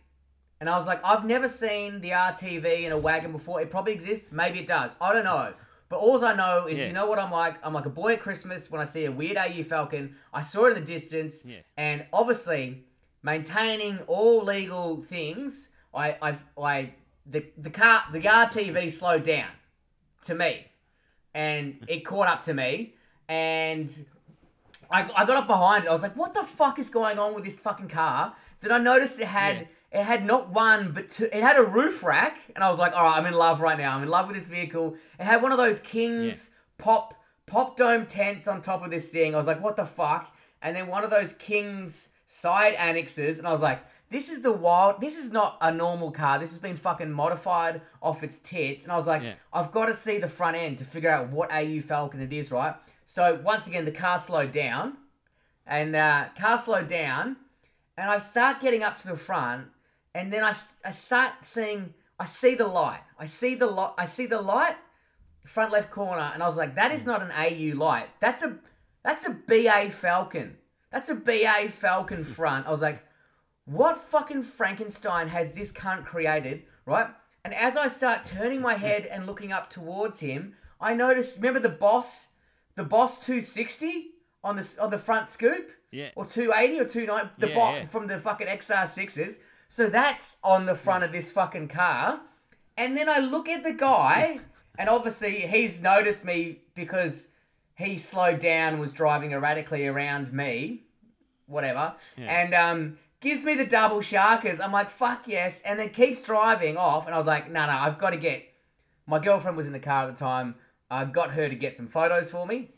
[0.64, 3.60] And I was like, I've never seen the RTV in a wagon before.
[3.60, 4.32] It probably exists.
[4.32, 4.94] Maybe it does.
[5.02, 5.52] I don't know.
[5.90, 6.88] But all I know is, Yeah.
[6.88, 7.56] you know what I'm like?
[7.64, 10.16] I'm like a boy at Christmas when I see a weird AU Falcon.
[10.34, 11.44] I saw it in the distance.
[11.44, 11.58] Yeah.
[11.76, 12.86] And obviously,
[13.24, 16.94] maintaining all legal things, I, I, I,
[17.30, 19.50] the, the car, the RTV slowed down
[20.28, 20.68] to me.
[21.36, 22.94] And it caught up to me.
[23.28, 23.92] And
[24.90, 25.90] I, I got up behind it.
[25.90, 28.38] I was like, what the fuck is going on with this fucking car?
[28.62, 32.04] That I noticed it had it had not one but two it had a roof
[32.04, 33.96] rack and I was like, alright, I'm in love right now.
[33.96, 34.96] I'm in love with this vehicle.
[35.20, 37.14] It had one of those Kings pop
[37.46, 39.34] pop dome tents on top of this thing.
[39.34, 40.36] I was like, what the fuck?
[40.62, 44.52] And then one of those Kings side annexes, and I was like, this is the
[44.52, 46.40] wild this is not a normal car.
[46.40, 48.84] This has been fucking modified off its tits.
[48.84, 49.34] And I was like, Yeah.
[49.52, 52.52] I've got to see the front end to figure out what AU Falcon it is,
[52.52, 52.76] right?
[53.06, 54.98] So once again, the car slowed down,
[55.68, 57.38] and uh, car slowed down,
[57.98, 59.68] and I start getting up to the front,
[60.16, 63.02] and then I, I start seeing I see the light.
[63.20, 63.94] I see the light.
[63.98, 64.78] I see the light,
[65.46, 67.10] front left corner, and I was like, that is hmm.
[67.10, 68.10] not an AU light.
[68.20, 68.58] That's a
[69.04, 70.58] that's a BA Falcon.
[70.92, 72.68] That's a BA Falcon front.
[72.68, 73.04] I was like,
[73.66, 77.08] what fucking Frankenstein has this cunt created, right?
[77.44, 81.38] And as I start turning my head and looking up towards him, I notice.
[81.38, 82.28] Remember the boss,
[82.76, 84.12] the boss 260
[84.44, 86.10] on the on the front scoop, Yeah.
[86.16, 87.86] or 280 or 290, the Yeah, bot yeah.
[87.88, 89.40] from the fucking XR6s.
[89.74, 92.22] So that's on the front of this fucking car.
[92.78, 94.40] And then I look at the guy,
[94.78, 97.26] and obviously he's noticed me because
[97.74, 100.84] he slowed down, was driving erratically around me,
[101.48, 102.26] whatever, Yeah.
[102.26, 104.60] and um, gives me the double sharkers.
[104.62, 107.08] I'm like, fuck yes, and then keeps driving off.
[107.08, 108.44] And I was like, no, no, I've got to get.
[109.08, 110.54] My girlfriend was in the car at the time.
[110.92, 112.70] I got her to get some photos for me.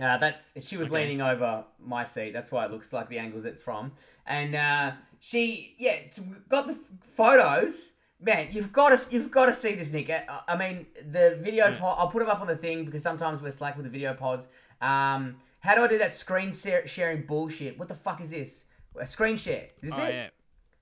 [0.00, 1.02] Uh, that's she was Okay.
[1.02, 2.32] leaning over my seat.
[2.32, 3.92] That's why it looks like the angles it's from.
[4.26, 5.96] And uh, she, yeah,
[6.48, 6.76] got the
[7.16, 7.74] photos.
[8.20, 10.08] Man, you've got to you've got to see this, Nick.
[10.08, 11.78] I, I mean, the video Yeah.
[11.78, 11.96] pod.
[11.98, 14.46] I'll put them up on the thing because sometimes we're slack with the video pods.
[14.80, 17.78] Um, how do I do that screen sharing bullshit?
[17.78, 18.64] What the fuck is this?
[18.98, 19.66] A screen share?
[19.82, 20.14] Is this Oh it?
[20.14, 20.28] yeah.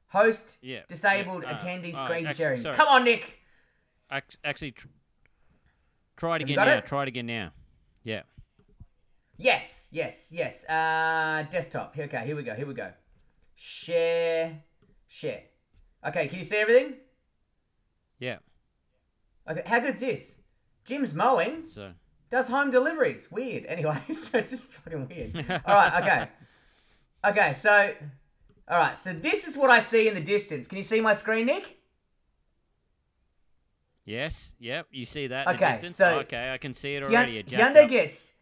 [0.09, 0.81] Host Yeah.
[0.89, 1.51] disabled yeah.
[1.53, 2.61] Uh, attendee oh, screen actually- sharing.
[2.61, 2.77] sorry.
[2.77, 3.39] Come on, Nick.
[4.11, 4.89] Actually, tr-
[6.17, 6.69] try it again now.
[6.69, 6.87] it?
[6.87, 7.53] Try it again now.
[8.03, 8.23] Yeah.
[9.41, 10.65] Yes, yes, yes.
[10.69, 11.97] Uh, desktop.
[11.99, 12.55] Okay, here we go.
[12.55, 12.91] Here we go.
[13.57, 14.63] Share,
[15.09, 15.43] share.
[16.07, 16.95] Okay, can you see everything?
[18.19, 18.37] Yeah.
[19.51, 20.37] Okay, how good's this?
[20.85, 21.93] Jim's mowing, So.
[22.31, 23.29] does home deliveries.
[23.31, 23.65] Weird.
[23.67, 25.35] Anyway, so it's just fucking weird.
[25.65, 26.29] All right, okay.
[27.23, 27.93] Okay, so,
[28.69, 30.67] all right, so this is what I see in the distance.
[30.67, 31.79] Can you see my screen, Nick?
[34.07, 34.53] Yes.
[34.59, 34.87] Yep.
[34.91, 35.97] You see that in Okay, the distance?
[35.97, 37.43] so okay, I can see it already.
[37.43, 38.33] Hyundai gets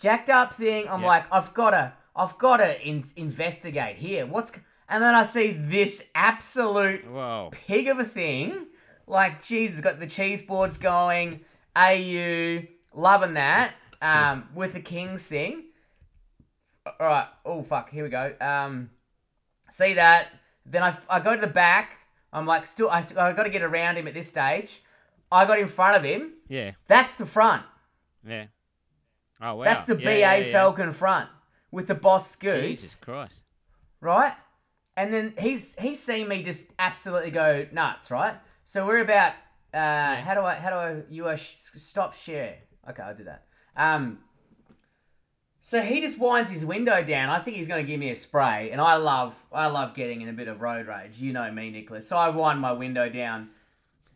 [0.00, 0.88] jacked up thing.
[0.88, 1.06] I'm Yeah.
[1.06, 4.26] like, I've gotta, I've gotta in- investigate here.
[4.26, 4.50] What's,
[4.88, 7.50] and then I see this absolute Whoa.
[7.52, 8.66] pig of a thing.
[9.06, 11.40] Like, Jesus, got the cheese boards going.
[11.76, 12.62] AU,
[12.94, 13.74] loving that.
[14.02, 15.64] Um, with the Kings thing.
[16.86, 17.26] All right.
[17.44, 17.90] Oh fuck.
[17.90, 18.32] Here we go.
[18.40, 18.88] Um,
[19.70, 20.28] see that.
[20.64, 21.98] Then I, I go to the back.
[22.32, 24.80] I'm like, still, I, I got to get around him at this stage.
[25.30, 26.32] I got in front of him.
[26.48, 26.70] Yeah.
[26.86, 27.62] That's the front.
[28.26, 28.46] Yeah.
[29.40, 29.64] Oh wow.
[29.64, 30.52] That's the Yeah, BA yeah, yeah.
[30.52, 31.28] Falcon front
[31.70, 33.34] with the boss scoots, Jesus Christ.
[34.00, 34.34] right?
[34.96, 38.34] And then he's he's seen me just absolutely go nuts, right?
[38.64, 39.32] So we're about
[39.72, 42.58] uh, how do I how do I you uh, sh- stop share?
[42.88, 43.44] Okay, I'll do that.
[43.76, 44.18] Um,
[45.62, 47.28] So he just winds his window down.
[47.30, 50.22] I think he's going to give me a spray, and I love, I love getting
[50.22, 51.18] in a bit of road rage.
[51.18, 52.08] You know me, Nicholas.
[52.08, 53.50] So I wind my window down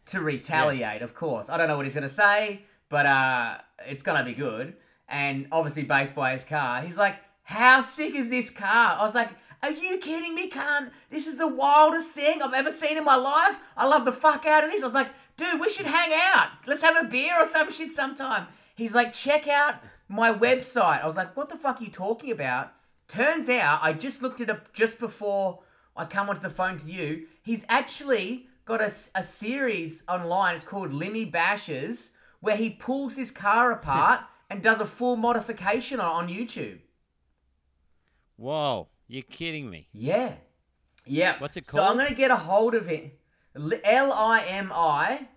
[0.07, 1.03] to retaliate.
[1.03, 4.25] Of course, I don't know what he's going to say, but uh, it's going to
[4.25, 4.75] be good.
[5.09, 9.15] And obviously, based by his car, he's like, "How sick is this car?" I was
[9.15, 9.31] like,
[9.63, 10.91] "Are you kidding me, cunt?
[11.11, 13.57] This is the wildest thing I've ever seen in my life.
[13.77, 16.49] I love the fuck out of this." I was like, "Dude, we should hang out.
[16.67, 19.77] Let's have a beer or some shit sometime." He's like, "Check out."
[20.09, 21.03] my website.
[21.03, 22.73] I was like, what the fuck are you talking about?
[23.09, 25.61] Turns out, I just looked it up just before
[25.97, 27.27] I come onto the phone to you.
[27.43, 30.57] He's actually got a, a series online.
[30.57, 36.01] It's called Limmy Bashes, where he pulls his car apart and does a full modification
[36.01, 36.79] on, on YouTube.
[38.37, 39.89] Whoa, you're kidding me.
[39.93, 40.35] Yeah.
[41.07, 41.37] Yeah.
[41.39, 41.85] What's it called?
[41.85, 43.19] So I'm going to get a hold of it.
[43.85, 45.29] L I M I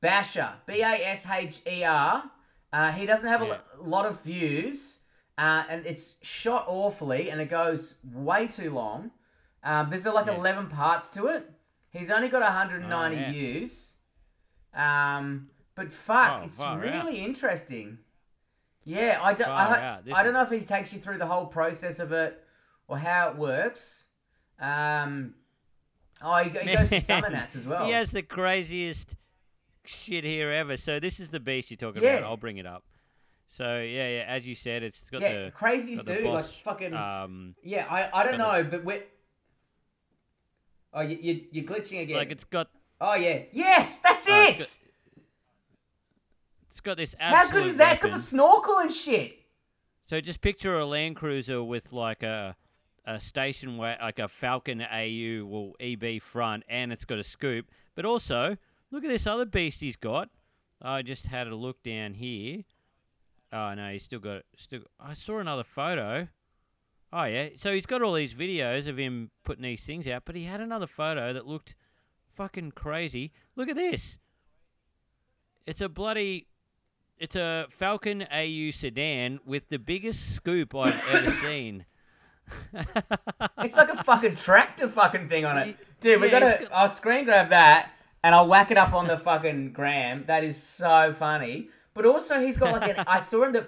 [0.00, 0.50] Basher.
[0.66, 2.24] B A S H E R.
[2.72, 3.58] Uh, he doesn't have a Yeah.
[3.78, 4.98] lo- lot of views,
[5.38, 9.12] uh, and it's shot awfully, and it goes way too long.
[9.62, 10.34] Um, there's like Yeah.
[10.36, 11.50] 11 parts to it.
[11.90, 13.94] He's only got 190 Oh, views.
[14.74, 16.80] Um, but fuck, Oh, it's out.
[16.80, 17.98] really interesting.
[18.86, 21.46] Yeah, I don't, I, I don't is- know if he takes you through the whole
[21.46, 22.42] process of it
[22.88, 24.04] or how it works.
[24.60, 25.34] Um,
[26.22, 27.84] oh, he, he goes to summer Man, nats as well.
[27.84, 29.16] He has the craziest
[29.84, 30.76] shit here ever.
[30.76, 32.18] So this is the beast you're talking Yeah.
[32.18, 32.28] about.
[32.30, 32.84] I'll bring it up.
[33.48, 36.44] So yeah, yeah, as you said, it's got yeah, the crazies got the do like
[36.44, 36.94] fucking.
[36.94, 39.02] um, yeah, I, I don't know, but we're.
[40.92, 42.16] Oh, you, you, you're glitching again.
[42.16, 42.68] like it's got
[43.00, 44.68] oh yeah, yes, that's Oh, it.
[46.76, 47.94] It's got this How good is that?
[47.94, 48.20] It's got weapon.
[48.20, 49.38] the snorkel and shit.
[50.08, 52.54] So just picture a Land Cruiser with like a
[53.06, 57.70] a station where like a Falcon AU will EB front, and it's got a scoop.
[57.94, 58.58] But also,
[58.90, 60.28] look at this other beast he's got.
[60.82, 62.64] I just had a look down here.
[63.54, 64.46] Oh no, he's still got it.
[64.58, 64.82] still.
[65.00, 66.28] I saw another photo.
[67.10, 70.36] Oh yeah, so he's got all these videos of him putting these things out, but
[70.36, 71.74] he had another photo that looked
[72.34, 73.32] fucking crazy.
[73.54, 74.18] Look at this.
[75.64, 76.48] It's a bloody
[77.18, 81.84] it's a Falcon AU sedan with the biggest scoop I've ever seen.
[83.58, 85.76] It's like a fucking tractor fucking thing on it.
[86.00, 86.72] Dude, we Yeah, gotta got...
[86.72, 87.90] I'll screen grab that
[88.22, 90.24] and I'll whack it up on the fucking gram.
[90.26, 91.70] That is so funny.
[91.94, 93.04] But also, he's got like an.
[93.06, 93.66] I saw in the.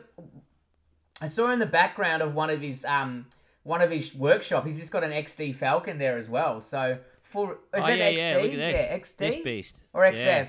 [1.20, 3.26] I saw in the background of one of his um
[3.62, 4.66] one of his workshop.
[4.66, 6.60] He's just got an XD Falcon there as well.
[6.60, 8.16] So for is oh that yeah, XD?
[8.16, 8.80] yeah, look at this.
[8.80, 9.80] Yeah, XD This beast.
[9.92, 10.16] or XF.
[10.18, 10.46] Yeah,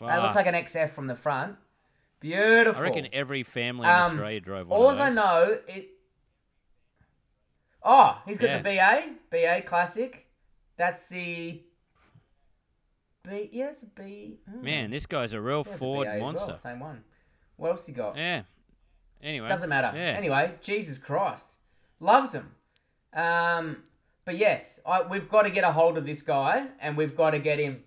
[0.00, 1.56] That looks like an XF from the front.
[2.24, 2.80] Beautiful.
[2.80, 5.14] I reckon every family in Um, Australia drove one All of I those.
[5.14, 5.90] know it.
[7.82, 10.26] Oh, he's got the BA, BA Classic.
[10.78, 11.62] That's the
[13.28, 13.50] B.
[13.52, 14.38] Yes, B.
[14.50, 14.64] hmm.
[14.64, 16.58] Man, this guy's a real Yeah, it's a Ford BA as well, monster.
[16.62, 17.04] Same one.
[17.56, 18.16] What else he got?
[18.16, 18.44] Yeah.
[19.22, 19.48] Anyway.
[19.48, 19.92] Doesn't matter.
[19.94, 20.12] Yeah.
[20.16, 21.46] Anyway, Jesus Christ,
[22.00, 22.54] loves him.
[23.12, 23.82] Um,
[24.24, 27.30] but yes, I, we've got to get a hold of this guy, and we've got
[27.32, 27.84] to get him.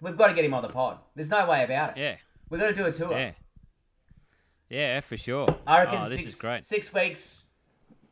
[0.00, 0.98] We've got to get him on the pod.
[1.16, 2.00] There's no way about it.
[2.00, 2.16] Yeah.
[2.48, 3.12] We've gonna do a tour.
[3.12, 3.32] Yeah.
[4.68, 5.56] Yeah, for sure.
[5.66, 6.64] I reckon oh, this six, is great.
[6.64, 7.42] six weeks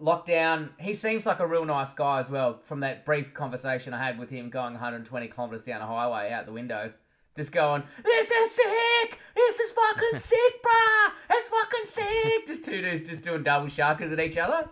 [0.01, 0.71] lockdown.
[0.79, 2.61] He seems like a real nice guy as well.
[2.65, 6.47] From that brief conversation I had with him, going 120 kilometers down a highway out
[6.47, 6.93] the window,
[7.37, 9.19] just going, "This is sick.
[9.35, 11.13] This is fucking sick, bruh.
[11.31, 14.69] It's fucking sick." Just two dudes just doing double sharkers at each other.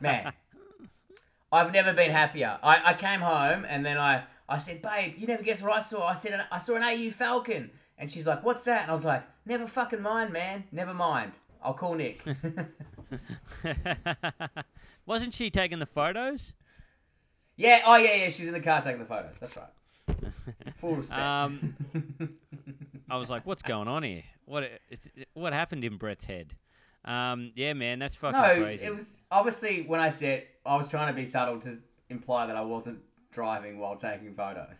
[0.00, 0.32] Man,
[1.52, 2.58] I've never been happier.
[2.62, 5.80] I, I came home and then I, I said, babe, you never guess what I
[5.80, 6.04] saw.
[6.08, 7.70] I said, I saw an AU Falcon.
[7.98, 8.82] And she's like, what's that?
[8.82, 10.64] And I was like, never fucking mind, man.
[10.72, 11.32] Never mind.
[11.62, 12.20] I'll call Nick.
[15.06, 16.52] Wasn't she taking the photos?
[17.56, 18.28] yeah, oh yeah, yeah.
[18.30, 19.34] She's in the car taking the photos.
[19.40, 20.32] That's right.
[20.80, 21.20] Full respect.
[21.20, 21.76] Um,
[23.08, 24.24] I was like, "What's going on here?
[24.44, 26.54] What it's, what happened in Brett's head?"
[27.04, 28.86] Um, yeah, man, that's fucking no, crazy.
[28.86, 31.78] it was obviously when I said I was trying to be subtle to
[32.08, 34.76] imply that I wasn't driving while taking photos.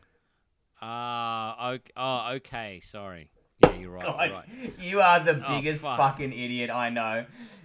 [0.86, 2.80] Ah, okay, oh, okay.
[2.84, 3.30] Sorry.
[3.62, 4.04] Yeah, you're right.
[4.04, 4.78] God, you're right.
[4.80, 5.96] you are the Oh, biggest fuck.
[5.96, 7.24] fucking idiot I know.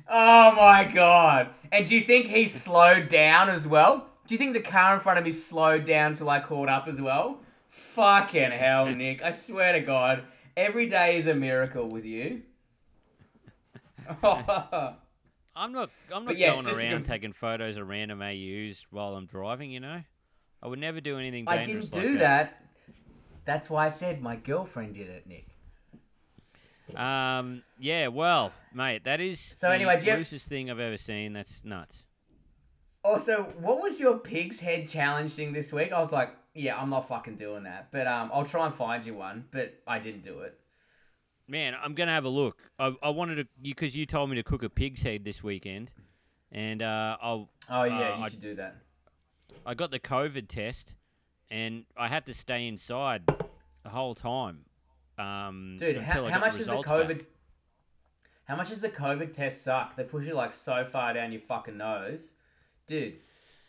[0.09, 1.49] Oh my god.
[1.71, 4.07] And do you think he slowed down as well?
[4.25, 6.87] Do you think the car in front of me slowed down till I caught up
[6.87, 7.41] as well?
[7.69, 9.21] Fucking hell, Nick.
[9.21, 10.23] I swear to God,
[10.55, 12.43] every day is a miracle with you.
[14.23, 15.89] I'm not.
[16.13, 19.71] I'm not yes, going just to around taking photos of random AUs while I'm driving.
[19.71, 20.01] You know,
[20.63, 22.61] I would never do anything I dangerous didn't like do that.
[23.49, 25.47] That's why I said my girlfriend did it, Nick.
[26.95, 27.63] Um.
[27.79, 28.09] Yeah.
[28.09, 31.33] Well, mate, that is So the anyway, do you have- loosest thing I've ever seen.
[31.33, 32.05] That's nuts.
[33.03, 35.91] Also, what was your pig's head challenge thing this week?
[35.91, 37.91] I was like, yeah, I'm not fucking doing that.
[37.91, 39.45] But um, I'll try and find you one.
[39.51, 40.55] But I didn't do it.
[41.47, 42.61] Man, I'm gonna have a look.
[42.77, 45.91] I, I wanted to because you told me to cook a pig's head this weekend,
[46.51, 48.75] and uh, I'll Oh yeah, Uh, you I- should do that.
[49.65, 50.93] I got the COVID test,
[51.49, 53.23] and I had to stay inside
[53.89, 54.59] the whole time.
[55.17, 57.07] Um, Dude, how, how much does the results back.
[57.07, 57.25] COVID?
[58.45, 59.95] How much does the COVID test suck?
[59.95, 62.31] They push it like so far down your fucking nose,
[62.87, 63.15] dude.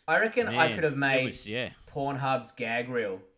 [0.07, 3.21] I reckon I could have made was- yeah, Pornhub's gag reel.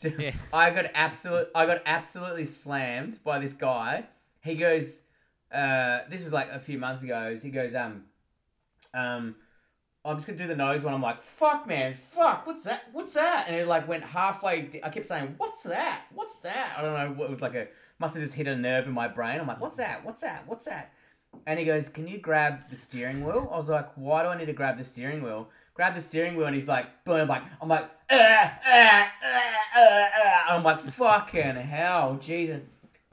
[0.00, 0.32] Dude, Yeah.
[0.52, 1.48] I got absolute.
[1.54, 4.04] I got absolutely slammed by this guy.
[4.40, 5.00] He goes,
[5.52, 8.04] uh, "This was like a few months ago." He goes, "Um,
[8.92, 9.36] um,
[10.06, 12.84] I'm just gonna do the nose one." I'm like, "Fuck, man, fuck, what's that?
[12.92, 14.80] What's that?" And it like went halfway.
[14.82, 16.02] I kept saying, "What's that?
[16.14, 17.14] What's that?" I don't know.
[17.18, 19.40] what It was like a must have just hit a nerve in my brain.
[19.40, 20.04] I'm like, "What's that?
[20.04, 20.46] What's that?
[20.46, 20.92] What's that?"
[21.46, 24.38] And he goes, "Can you grab the steering wheel?" I was like, "Why do I
[24.38, 27.42] need to grab the steering wheel?" Grab the steering wheel, and he's like, "Boom!" Like,
[27.60, 29.04] I'm like, uh, uh,
[29.76, 29.92] uh.
[30.48, 32.62] I'm like, "Fucking hell, Jesus!"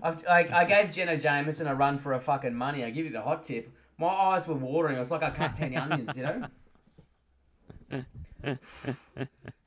[0.01, 2.83] I, I gave Jenna Jameson a run for her fucking money.
[2.83, 3.71] I give you the hot tip.
[3.97, 4.97] My eyes were watering.
[4.97, 6.47] It was like I cut ten onions, you know.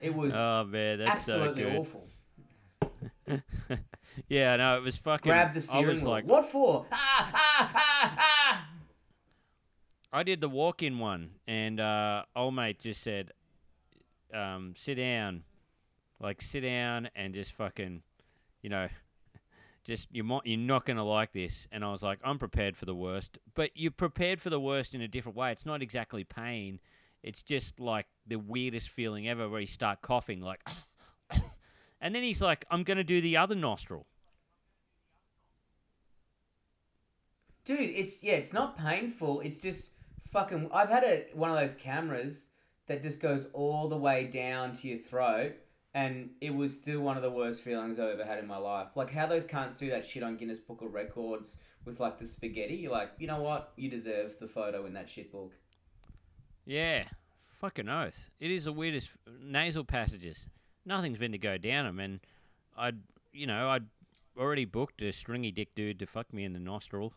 [0.01, 1.77] It was oh man, that's so absolutely good.
[1.77, 2.09] awful.
[4.29, 5.31] yeah, no, it was fucking.
[5.31, 6.11] Grab the I was wheel.
[6.11, 6.87] like, what for?
[6.93, 8.69] Ah, ah, ah, ah.
[10.13, 13.33] I did the walk-in one, and uh, old mate just said,
[14.33, 15.43] um, "Sit down,
[16.21, 18.03] like sit down and just fucking,
[18.63, 18.89] you know,
[19.85, 22.87] just you might you're not gonna like this." And I was like, "I'm prepared for
[22.87, 25.53] the worst," but you're prepared for the worst in a different way.
[25.53, 26.79] It's not exactly pain;
[27.27, 30.67] it's just like the weirdest feeling ever, where you start coughing, like,
[32.01, 34.07] and then he's like, "I'm gonna do the other nostril."
[37.65, 39.41] Dude, it's yeah, it's not painful.
[39.41, 39.91] It's just
[40.29, 40.71] fucking.
[40.73, 42.47] I've had a one of those cameras
[42.87, 45.57] that just goes all the way down to your throat,
[45.95, 48.89] and it was still one of the worst feelings I've ever had in my life.
[48.95, 52.27] Like how those cunts do that shit on Guinness Book of Records with like the
[52.27, 52.77] spaghetti.
[52.77, 53.73] You're like, you know what?
[53.75, 55.53] You deserve the photo in that shit book.
[56.67, 57.05] Yeah,
[57.61, 58.31] fucking oath.
[58.41, 60.49] It is the weirdest nasal passages.
[60.85, 62.21] Nothing's been to go down them, and
[62.77, 62.99] I'd,
[63.33, 63.85] you know, I'd
[64.39, 67.13] already booked a stringy dick dude to fuck me in the nostril,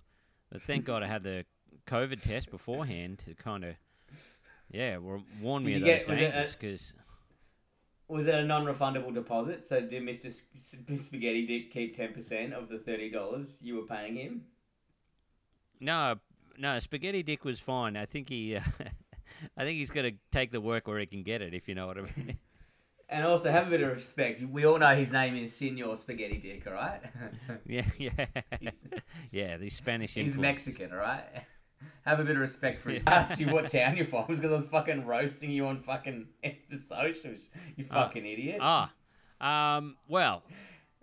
[0.51, 1.45] but thank God I had the
[1.88, 3.75] COVID test beforehand to kind of,
[4.71, 4.97] yeah,
[5.41, 6.55] warn me of those get- was it a- dangers.
[6.55, 6.93] Because
[8.07, 9.63] Was it a non-refundable deposit?
[9.67, 14.15] So did Mister Spaghetti Dick keep ten percent of the thirty dollars you were paying
[14.15, 14.45] him?
[15.79, 16.15] no,
[16.57, 17.95] no, spaghetti dick was fine.
[17.95, 18.62] I think he, uh,
[19.58, 21.54] I think he's gonna take the work where he can get it.
[21.54, 22.38] If you know what I mean.
[23.12, 24.39] And also have a bit of respect.
[24.43, 27.02] We all know his name is Senor Spaghetti Dick, all right?
[27.65, 28.12] yeah, yeah,
[28.60, 28.78] He's-
[29.32, 29.58] yeah.
[29.58, 30.36] The Spanish Influence.
[30.36, 30.39] He's.
[30.39, 31.23] Mexican, all right?
[32.06, 33.02] Have a bit of respect for his.
[33.02, 33.12] Yeah.
[33.12, 36.28] I asked you what town you're from because I was fucking roasting you on fucking
[36.43, 37.41] the socials.
[37.78, 38.04] You Ah.
[38.06, 38.60] fucking idiot.
[38.62, 38.91] Ah,
[39.41, 40.43] um, well,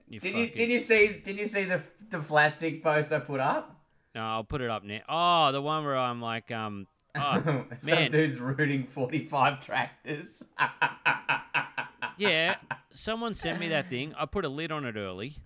[0.08, 3.18] you did you did you see did you see the the flat stick post I
[3.18, 3.80] put up?
[4.14, 5.00] No, I'll put it up now.
[5.08, 6.86] Oh, the one where I'm like, um,
[7.18, 8.10] oh, Some man.
[8.10, 10.28] dude's rooting forty five tractors.
[12.16, 12.56] yeah.
[12.94, 14.14] Someone sent me that thing.
[14.18, 15.36] I put a lid on it early.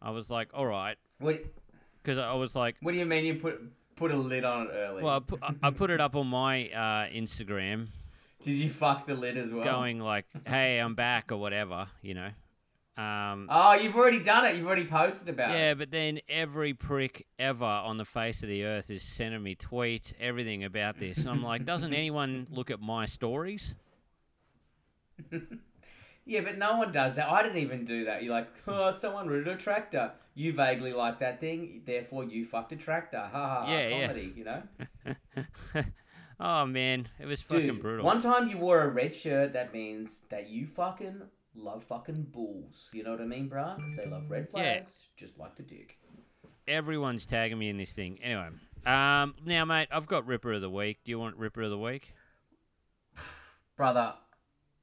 [0.00, 1.42] I was like, all right, What
[2.02, 3.60] because I was like, what do you mean you put
[3.96, 5.02] put a lid on it early?
[5.02, 7.88] well, I put, I put it up on my uh, Instagram,
[8.42, 9.64] did you fuck the lid as well?
[9.64, 12.28] going like, hey, I'm back or whatever, you know.
[12.96, 14.56] Um, Oh, you've already done it.
[14.56, 15.60] You've already posted about yeah, it.
[15.60, 19.54] Yeah, but then every prick ever on the face of the earth is sending me
[19.54, 21.18] tweets, everything about this.
[21.18, 23.74] And I'm like, doesn't anyone look at my stories?
[26.28, 27.30] Yeah, but no one does that.
[27.30, 28.24] I didn't even do that.
[28.24, 30.10] You're like, oh, someone rooted a tractor.
[30.34, 33.20] You vaguely like that thing, therefore you fucked a tractor.
[33.20, 33.64] Ha ha.
[33.64, 34.12] ha, Yeah, yeah.
[34.14, 35.84] you know.
[36.40, 38.04] oh man, it was fucking Dude, brutal.
[38.04, 39.52] one time you wore a red shirt.
[39.52, 41.22] That means that you fucking
[41.56, 42.88] love fucking bulls.
[42.92, 43.76] You know what I mean, bruh?
[43.76, 45.98] Because they love red flags, just like the dick.
[46.68, 48.18] Everyone's tagging me in this thing.
[48.22, 48.48] Anyway,
[48.84, 50.98] um, now mate, I've got Ripper of the Week.
[51.04, 52.12] Do you want Ripper of the Week?
[53.76, 54.14] brother,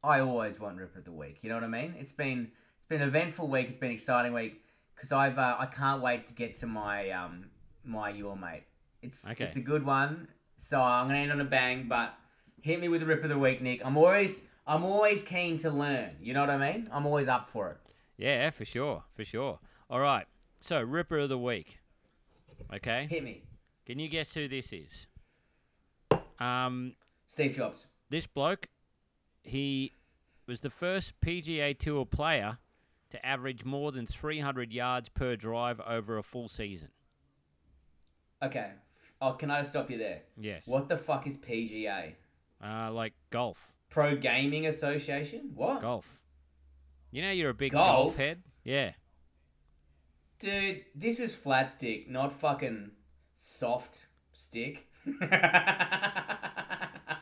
[0.03, 1.39] I always want Ripper of the Week.
[1.41, 1.95] You know what I mean?
[1.99, 3.67] It's been it's been an eventful week.
[3.69, 4.61] It's been an exciting week
[4.95, 7.45] because I've uh, I can't wait to get to my um
[7.83, 8.63] my your mate.
[9.01, 9.43] It's Okay.
[9.45, 10.27] it's a good one.
[10.57, 12.13] So I'm gonna end on a bang, but
[12.61, 13.81] hit me with the Ripper of the Week, Nick.
[13.83, 16.11] I'm always I'm always keen to learn.
[16.21, 16.89] You know what I mean?
[16.91, 17.77] I'm always up for it.
[18.17, 19.59] Yeah, for sure, for sure.
[19.89, 20.25] All right,
[20.61, 21.79] so Ripper of the Week.
[22.73, 23.43] Okay, Hit me,
[23.85, 25.07] can you guess who this is?
[26.39, 26.93] Um,
[27.27, 27.87] Steve Jobs.
[28.09, 28.67] this bloke,
[29.43, 29.91] he
[30.47, 32.57] was the first PGA Tour player
[33.09, 36.89] to average more than 300 yards per drive over a full season.
[38.41, 38.71] Okay.
[39.21, 40.21] Oh, can I stop you there?
[40.37, 40.67] Yes.
[40.67, 42.13] What the fuck is PGA?
[42.63, 43.72] Uh, like golf.
[43.93, 45.51] Pro Gaming Association?
[45.53, 45.81] What?
[45.81, 46.19] Golf.
[47.11, 47.85] You know you're a big Golf?
[47.85, 48.41] golf head?
[48.63, 48.93] Yeah.
[50.39, 52.89] Dude, this is flat stick, not fucking
[53.37, 53.97] soft
[54.33, 54.87] stick.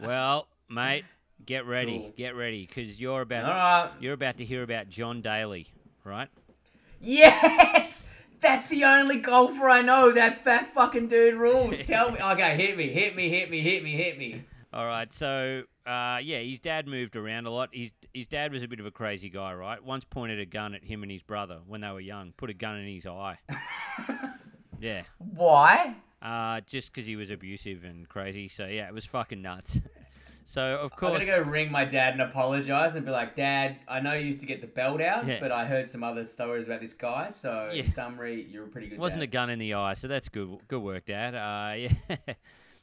[0.02, 1.06] Well, mate,
[1.46, 2.14] get ready, Cool.
[2.18, 4.02] get ready, because you're about Alright.
[4.02, 5.68] you're about to hear about John Daly,
[6.04, 6.28] right?
[7.00, 8.06] Yes!
[8.40, 10.12] That's the only golfer I know.
[10.12, 11.76] That fat fucking dude rules.
[11.86, 12.18] Tell me.
[12.20, 14.44] Okay, hit me, hit me, hit me, hit me, hit me.
[14.74, 17.70] All right, so uh, yeah, his dad moved around a lot.
[17.72, 19.84] His his dad was a bit of a crazy guy, right?
[19.84, 22.34] Once pointed a gun at him and his brother when they were young.
[22.38, 23.38] Put a gun in his eye.
[24.80, 25.96] yeah, Why?
[26.22, 28.48] uh, just because he was abusive and crazy.
[28.48, 29.80] So yeah, it was fucking nuts.
[30.48, 33.78] So of course, I'm gonna go ring my dad and apologize and be like, Dad,
[33.88, 35.38] I know you used to get the belt out, Yeah.
[35.40, 37.30] but I heard some other stories about this guy.
[37.30, 37.84] So Yeah.
[37.84, 39.00] in summary, you're a pretty good.
[39.00, 40.58] wasn't a gun in the eye, so that's good.
[40.68, 41.36] Good work, Dad.
[41.36, 41.74] Uh,
[42.18, 42.34] yeah.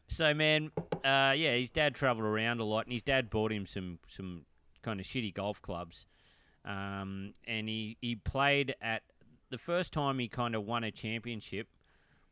[0.09, 0.71] So man,
[1.05, 4.47] uh, yeah, his dad travelled around a lot, and his dad bought him some some
[4.83, 6.07] kind of shitty golf clubs.
[6.65, 9.03] Um, and he he played at
[9.51, 11.69] the first time he kind of won a championship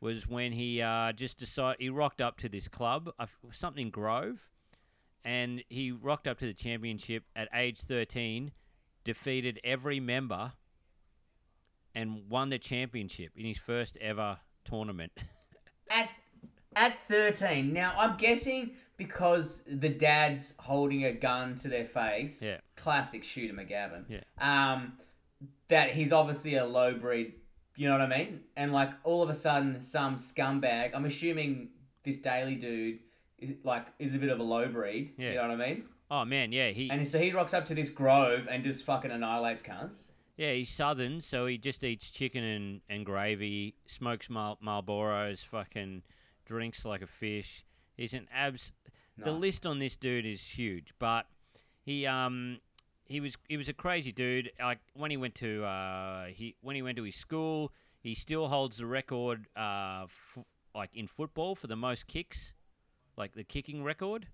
[0.00, 4.50] was when he uh, just decided he rocked up to this club, uh, something Grove,
[5.24, 8.52] and he rocked up to the championship at age thirteen,
[9.04, 10.52] defeated every member
[11.94, 15.12] and won the championship in his first ever tournament.
[16.76, 17.72] At at 13.
[17.72, 22.40] Now I'm guessing because the dad's holding a gun to their face.
[22.42, 22.58] Yeah.
[22.76, 24.04] Classic shooter McGavin.
[24.08, 24.20] Yeah.
[24.38, 24.92] Um,
[25.68, 27.34] that he's obviously a low breed.
[27.76, 28.40] You know what I mean?
[28.56, 30.92] And like all of a sudden, some scumbag.
[30.94, 31.70] I'm assuming
[32.04, 33.00] this Daly dude
[33.38, 35.14] is like is a bit of a low breed.
[35.18, 35.30] Yeah.
[35.30, 35.84] You know what I mean?
[36.10, 39.10] Oh man, yeah, he And so he rocks up to this grove and just fucking
[39.10, 40.04] annihilates cunts.
[40.36, 46.02] yeah he's southern, so he just eats chicken and, and gravy, smokes Mal- Marlboros, fucking
[46.46, 47.64] drinks like a fish.
[47.96, 48.72] He's an abs.
[49.18, 51.26] The list on this dude is huge, but
[51.82, 52.58] he um
[53.04, 54.50] he was he was a crazy dude.
[54.60, 58.48] Like when he went to uh he when he went to his school, he still
[58.48, 62.52] holds the record uh f- like in football for the most kicks,
[63.16, 64.26] like the kicking record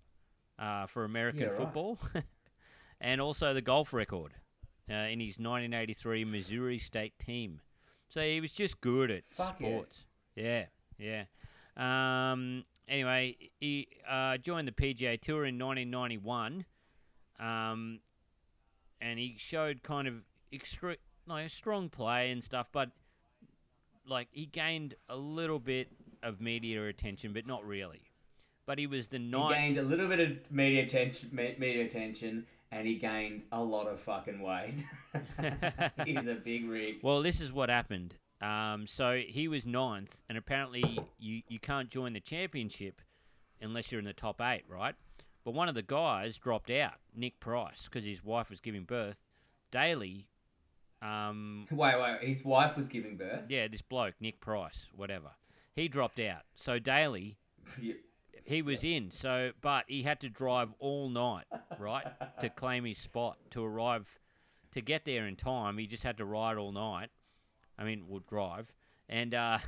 [0.58, 1.58] uh for American Yeah, right.
[1.58, 1.98] football,
[3.00, 4.32] and also the golf record
[4.90, 7.60] uh, in his 1983 Missouri State team.
[8.08, 9.68] So he was just good at Fuck yes.
[9.70, 10.04] sports.
[10.34, 10.64] Yeah,
[10.98, 11.24] yeah.
[11.76, 16.64] Um, anyway, he uh, joined the PGA Tour in 1991,
[17.40, 18.00] um,
[19.00, 20.14] and he showed kind of
[20.52, 22.90] extra, like strong play and stuff, but
[24.06, 25.88] like he gained a little bit
[26.22, 28.02] of media attention, but not really.
[28.66, 29.56] But he was the ninth.
[29.56, 33.86] He gained a little bit of media attention, media attention, and he gained a lot
[33.86, 34.74] of fucking weight.
[36.04, 36.96] He's a big rig.
[37.02, 38.14] Well, this is what happened.
[38.42, 43.00] Um, so he was ninth, and apparently you, you can't join the championship
[43.60, 44.94] unless you're in the top eight, right?
[45.44, 49.20] But one of the guys dropped out, Nick Price, because his wife was giving birth.
[49.70, 50.26] Daly,
[51.00, 52.18] um, Wait, wait.
[52.28, 53.42] His wife was giving birth.
[53.48, 55.30] yeah, this bloke, Nick Price, whatever,
[55.74, 56.42] he dropped out.
[56.54, 57.38] So Daly,
[57.80, 57.96] You-
[58.44, 59.12] he was in.
[59.12, 61.44] So, but he had to drive all night,
[61.78, 62.06] right,
[62.40, 64.18] to claim his spot to arrive,
[64.72, 65.78] to get there in time.
[65.78, 67.10] He just had to ride all night.
[67.82, 68.72] I mean, would drive,
[69.08, 69.58] and uh,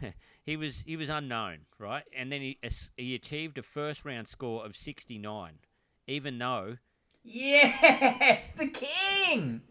[0.44, 2.04] he was he was unknown, right?
[2.14, 2.58] And then he
[2.98, 5.54] he achieved a first round score of sixty nine,
[6.06, 6.76] even though
[7.22, 9.62] Yes, the king.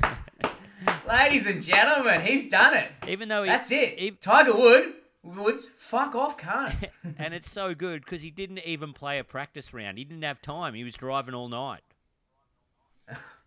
[1.08, 2.90] Ladies and gentlemen, he's done it.
[3.08, 3.98] even though he That's it.
[3.98, 4.92] he- Tiger Wood,
[5.24, 6.74] Woods, fuck off, can't.
[7.18, 9.98] and it's so good because he didn't even play a practice round.
[9.98, 10.74] He didn't have time.
[10.74, 11.80] He was driving all night.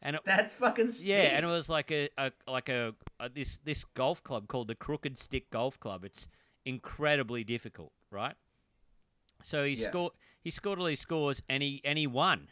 [0.02, 1.06] And it, That's fucking sick.
[1.06, 4.68] Yeah, and it was like a, a like a, a this this golf club called
[4.68, 6.04] the Crooked Stick Golf Club.
[6.04, 6.28] It's
[6.66, 8.36] incredibly difficult, right?
[9.44, 9.90] So he Yeah.
[9.90, 12.48] scored he scored all these scores and he and he won.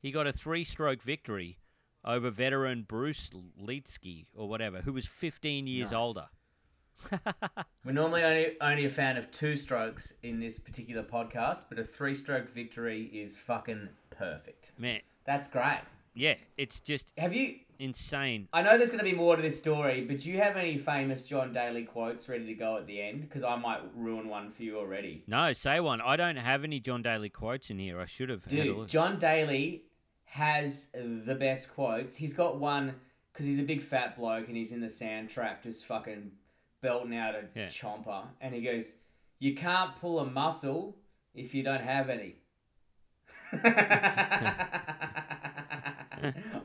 [0.00, 1.58] He got a three stroke victory
[2.04, 3.30] over veteran Bruce
[3.60, 5.96] Lietzke or whatever, who was 15 years Nice.
[5.96, 6.26] older.
[7.84, 11.84] We're normally only only a fan of two strokes in this particular podcast, but a
[11.84, 14.70] three stroke victory is fucking perfect.
[14.78, 15.80] Man, That's great.
[16.14, 17.56] Yeah, it's just Have you?
[17.78, 18.48] insane.
[18.52, 20.78] I know there's going to be more to this story, but do you have any
[20.78, 23.22] famous John Daly quotes ready to go at the end?
[23.22, 25.24] Because I might ruin one for you already.
[25.26, 26.00] No, say one.
[26.00, 28.00] I don't have any John Daly quotes in here.
[28.00, 28.88] I should have Dude.
[28.88, 29.82] John Daly
[30.26, 32.14] has the best quotes.
[32.16, 32.94] He's got one
[33.32, 36.30] because he's a big fat bloke and he's in the sand trap just fucking
[36.82, 37.68] belting out a Yeah.
[37.68, 38.24] chomper.
[38.40, 38.92] And he goes,
[39.40, 40.96] You can't pull a muscle
[41.34, 42.36] if you don't have any.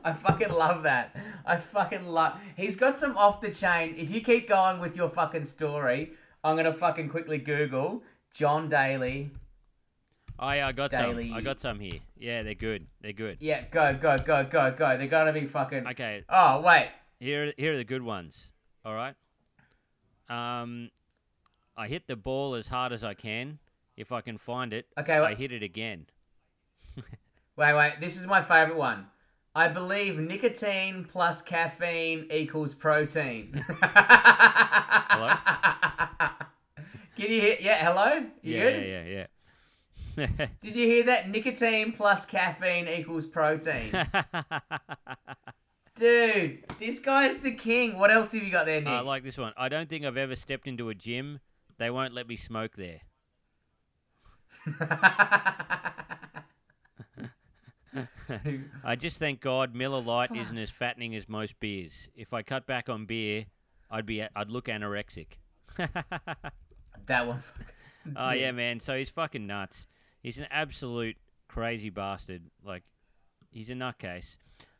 [0.04, 1.14] I fucking love that.
[1.46, 2.38] I fucking love.
[2.56, 3.94] He's got some off the chain.
[3.96, 6.12] If you keep going with your fucking story,
[6.44, 8.02] I'm gonna fucking quickly Google
[8.32, 9.30] John Daly.
[10.38, 11.36] Oh yeah, I got Daly- some.
[11.36, 11.98] I got some here.
[12.18, 12.86] Yeah, they're good.
[13.00, 13.38] They're good.
[13.40, 14.96] Yeah, go, go, go, go, go.
[14.96, 15.86] They're gonna be fucking.
[15.88, 18.50] Okay, Oh wait, Here, here are the good ones.
[18.84, 19.14] All right.
[20.28, 20.90] Um,
[21.76, 23.58] I hit the ball as hard as I can.
[23.96, 26.06] If I can find it, Okay, I hit it again.
[27.56, 27.94] wait, wait.
[28.00, 29.06] This is my favorite one.
[29.58, 33.54] I believe nicotine plus caffeine equals protein.
[33.82, 35.34] hello?
[37.16, 37.56] Can you hear?
[37.60, 38.24] Yeah, hello?
[38.40, 38.86] You yeah, good?
[38.86, 39.26] yeah, yeah,
[40.38, 40.46] yeah.
[40.62, 41.28] Did you hear that?
[41.28, 43.90] Nicotine plus caffeine equals protein.
[45.96, 47.98] Dude, this guy's the king.
[47.98, 48.86] What else have you got there, Nick?
[48.86, 49.54] I like this one.
[49.56, 51.40] I don't think I've ever stepped into a gym.
[51.78, 53.00] They won't let me smoke there.
[58.84, 62.08] I just thank God Miller Lite isn't as fattening as most beers.
[62.14, 63.46] If I cut back on beer,
[63.90, 65.28] I'd be I'd look anorexic.
[65.76, 67.42] that one.
[68.16, 68.80] Oh yeah, man.
[68.80, 69.86] So he's fucking nuts.
[70.22, 71.16] He's an absolute
[71.48, 72.42] crazy bastard.
[72.64, 72.82] Like
[73.50, 74.36] he's a nutcase.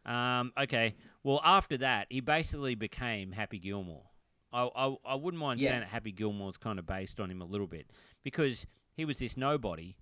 [0.06, 0.94] Um, okay.
[1.22, 4.04] Well, after that, he basically became Happy Gilmore.
[4.52, 5.70] I I, I wouldn't mind Yeah.
[5.70, 7.86] saying that Happy Gilmore's kind of based on him a little bit
[8.24, 9.96] because he was this nobody,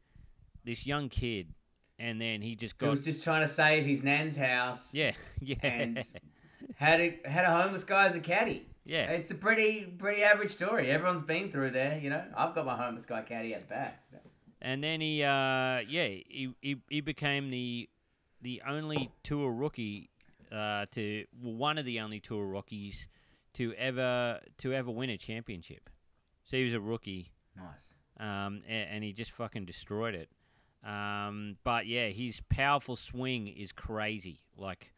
[0.65, 1.55] this young kid,
[1.99, 4.89] and then he just He got was just trying to save his nan's house.
[4.93, 6.05] yeah yeah And
[6.77, 8.67] had a had a homeless guy as a caddy.
[8.85, 9.11] yeah.
[9.11, 10.91] It's a pretty pretty average story.
[10.91, 12.25] Everyone's been through there, you know.
[12.37, 14.03] I've got my homeless guy caddy at the back.
[14.63, 17.89] And then he, uh, yeah, he, he, he became the
[18.43, 20.11] the only tour rookie
[20.53, 23.07] uh, to well, one of the only tour rookies
[23.55, 25.89] to ever to ever win a championship.
[26.45, 27.93] So he was a rookie, Nice.
[28.19, 30.31] um, and, and he just fucking destroyed it.
[30.87, 34.41] Um, but yeah, his powerful swing is crazy.
[34.57, 34.93] Like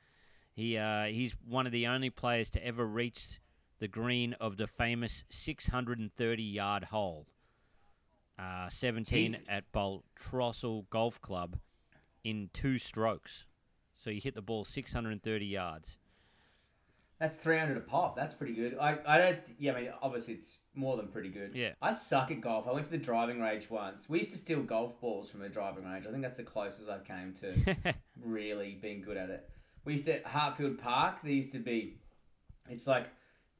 [0.54, 3.40] he uh, he's one of the only players to ever reach
[3.78, 7.26] the green of the famous 630 yard hole.
[8.38, 9.46] Uh, 17 Jesus.
[9.48, 11.58] at Baltusrol Golf Club
[12.22, 13.46] in two strokes.
[13.96, 15.96] So you hit the ball 630 yards.
[17.20, 18.14] That's 300 a pop.
[18.14, 18.76] That's pretty good.
[18.80, 19.38] I, I don't.
[19.58, 21.50] Yeah, I mean, obviously it's more than pretty good.
[21.54, 21.72] Yeah.
[21.82, 22.68] I suck at golf.
[22.68, 24.04] I went to the driving range once.
[24.08, 26.06] We used to steal golf balls from the driving range.
[26.06, 27.74] I think that's the closest I've came to
[28.24, 29.48] really being good at it.
[29.84, 31.16] We used to at Hartfield Park.
[31.22, 31.98] There used to be,
[32.68, 33.06] it's like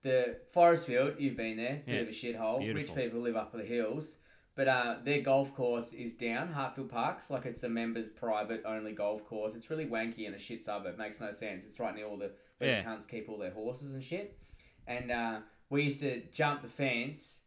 [0.03, 1.21] the Forrestfield.
[1.21, 2.01] You've been there, bit Yeah.
[2.03, 2.61] of a shithole.
[2.61, 2.95] Beautiful.
[2.95, 4.19] Rich people live up the hills,
[4.55, 7.29] but uh, their golf course is down Hartfield Parks.
[7.31, 9.55] Like it's a members private only golf course.
[9.55, 10.95] It's really wanky and a shit suburb.
[10.95, 11.65] It makes no sense.
[11.67, 12.83] It's right near all the where Yeah.
[12.83, 14.39] the cunts keep all their horses and shit.
[14.87, 15.41] And uh,
[15.71, 17.39] we used to jump the fence,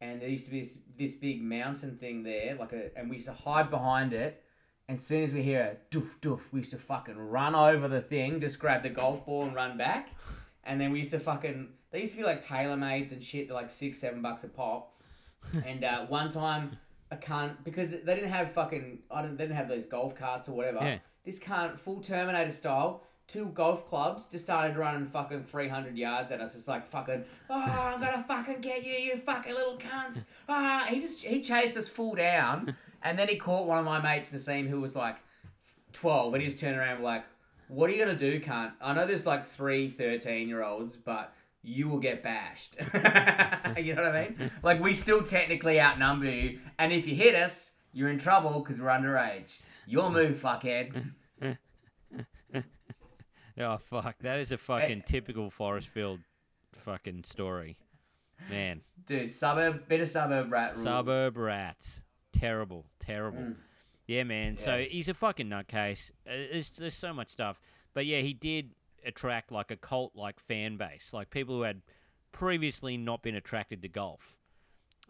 [0.00, 3.16] and there used to be this, this big mountain thing there, like a, and we
[3.16, 4.42] used to hide behind it.
[4.88, 7.88] And as soon as we hear a doof doof, we used to fucking run over
[7.88, 10.08] the thing, just grab the golf ball and run back.
[10.64, 13.54] And then we used to fucking, they used to be like tailor-mades and shit, they're
[13.56, 15.00] like six, seven bucks a pop.
[15.66, 16.76] and uh, one time,
[17.10, 20.48] a cunt, because they didn't have fucking, I don't, they didn't have those golf carts
[20.48, 20.78] or whatever.
[20.82, 20.98] Yeah.
[21.24, 26.40] This cunt, full Terminator style, two golf clubs, just started running fucking 300 yards at
[26.40, 26.54] us.
[26.54, 30.24] It's like fucking, oh, I'm gonna fucking get you, you fucking little cunts.
[30.48, 32.74] Ah, he just, he chased us full down.
[33.00, 35.14] And then he caught one of my mates in the scene who was like
[35.92, 37.22] 12 and he just turned around and like,
[37.68, 38.72] what are you gonna do, cunt?
[38.80, 42.76] I know there's like three 13 year olds, but you will get bashed.
[43.76, 44.50] you know what I mean?
[44.64, 46.58] Like, we still technically outnumber you.
[46.76, 49.58] And if you hit us, you're in trouble because we're underage.
[49.86, 51.12] Your move, fuckhead.
[53.60, 56.20] Oh fuck, that is a fucking typical Forrestfield
[56.74, 57.78] fucking story.
[58.48, 60.84] Man, Dude, suburb, bit of suburb rat rules.
[60.84, 62.02] suburb rats.
[62.32, 63.40] Terrible, terrible.
[63.40, 63.56] Mm.
[64.06, 64.56] Yeah, man.
[64.56, 66.10] So he's a fucking nutcase.
[66.26, 67.60] Uh, There's, there's so much stuff.
[67.94, 68.70] But yeah, he did
[69.04, 71.82] attract like a cult like fan base, like people who had
[72.32, 74.36] previously not been attracted to golf.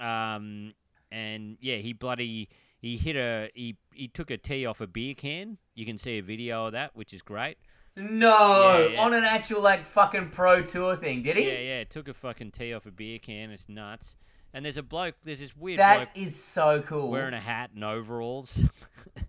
[0.00, 0.72] Um,
[1.12, 5.14] and yeah, he bloody he hit a he he took a tee off a beer
[5.14, 5.58] can.
[5.74, 7.58] You can see a video of that, which is great.
[7.98, 9.00] No, Yeah, yeah.
[9.00, 11.46] on an actual like fucking pro tour thing, did he?
[11.48, 13.50] Yeah, yeah, took a fucking tee off a beer can.
[13.50, 14.14] It's nuts.
[14.54, 15.14] And there's a bloke.
[15.24, 17.10] There's this weird That bloke is so cool.
[17.10, 18.60] wearing a hat and overalls.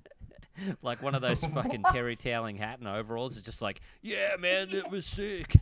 [0.82, 3.36] like one of those fucking terry toweling hat and overalls.
[3.38, 5.56] It's just like, yeah, man, that was sick.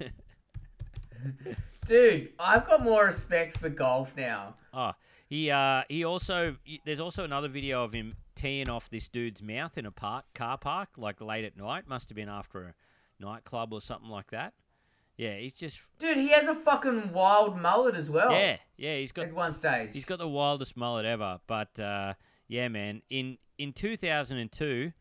[1.88, 4.56] Dude, I've got more respect for golf now.
[4.74, 4.92] oh,
[5.30, 9.42] he uh, he also y- there's also another video of him teeing off this dude's
[9.42, 11.88] mouth in a park car park like late at night.
[11.88, 12.74] Must have been after a
[13.20, 14.54] nightclub or something like that.
[15.18, 18.32] Yeah, he's just Dude, he has a fucking wild mullet as well.
[18.32, 18.98] yeah, yeah.
[18.98, 19.90] He's got At one stage.
[19.94, 21.40] He's got the wildest mullet ever.
[21.48, 22.14] But uh,
[22.48, 23.02] yeah, man.
[23.10, 24.92] In in 2002,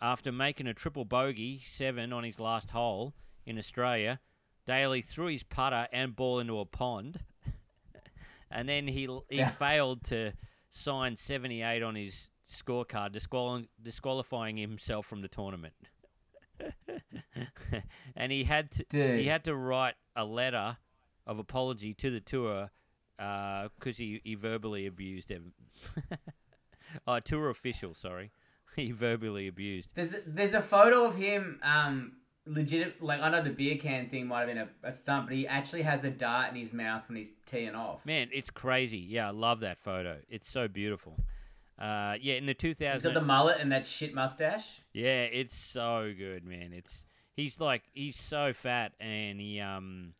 [0.00, 3.14] after making a triple bogey seven on his last hole
[3.46, 4.18] in Australia,
[4.66, 7.20] Daly threw his putter and ball into a pond,
[8.50, 9.50] and then he he Yeah.
[9.50, 10.32] failed to
[10.70, 15.74] sign 78 on his scorecard, disqual- disqualifying himself from the tournament.
[18.16, 19.20] and he had to Dude.
[19.20, 20.76] he had to write a letter
[21.26, 22.70] of apology to the tour
[23.16, 25.52] because he, he verbally abused him.
[27.06, 28.32] oh, tour official, sorry.
[28.76, 29.90] he verbally abused.
[29.94, 31.60] There's a, there's a photo of him.
[31.62, 32.12] Um,
[32.46, 33.02] legit.
[33.02, 35.46] Like I know the beer can thing might have been a, a stunt, but he
[35.46, 38.04] actually has a dart in his mouth when he's teeing off.
[38.04, 38.98] Man, it's crazy.
[38.98, 40.18] Yeah, I love that photo.
[40.28, 41.16] It's so beautiful.
[41.78, 43.12] Uh, yeah, in the He's 2000.
[43.12, 44.64] got the mullet and that shit mustache.
[44.92, 46.72] Yeah, it's so good, man.
[46.72, 47.04] It's
[47.34, 50.12] he's like he's so fat and he um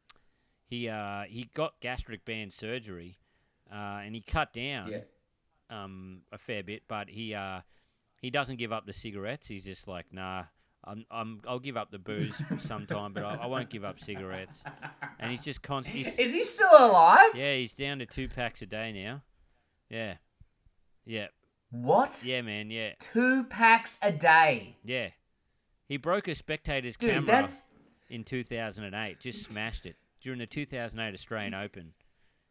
[0.66, 3.18] he uh he got gastric band surgery
[3.70, 4.98] uh and he cut down Yeah.
[5.84, 7.60] um a fair bit, but he uh
[8.20, 9.46] he doesn't give up the cigarettes.
[9.48, 10.44] He's just like, nah,
[10.84, 13.84] I'm I'm I'll give up the booze for some time, but I, I won't give
[13.84, 14.64] up cigarettes.
[15.20, 15.96] And he's just constant.
[15.96, 17.30] He's, Is he still alive?
[17.34, 19.22] yeah, he's down to two packs a day now.
[19.90, 20.14] Yeah,
[21.04, 21.26] yeah,
[21.72, 22.20] What?
[22.22, 22.70] yeah, man.
[22.70, 24.76] Yeah, Two packs a day.
[24.84, 25.08] yeah.
[25.88, 27.26] He broke a spectator's Dude, camera.
[27.26, 27.56] that's
[28.08, 29.18] in 2008.
[29.20, 31.92] Just smashed it during the 2008 Australian Open.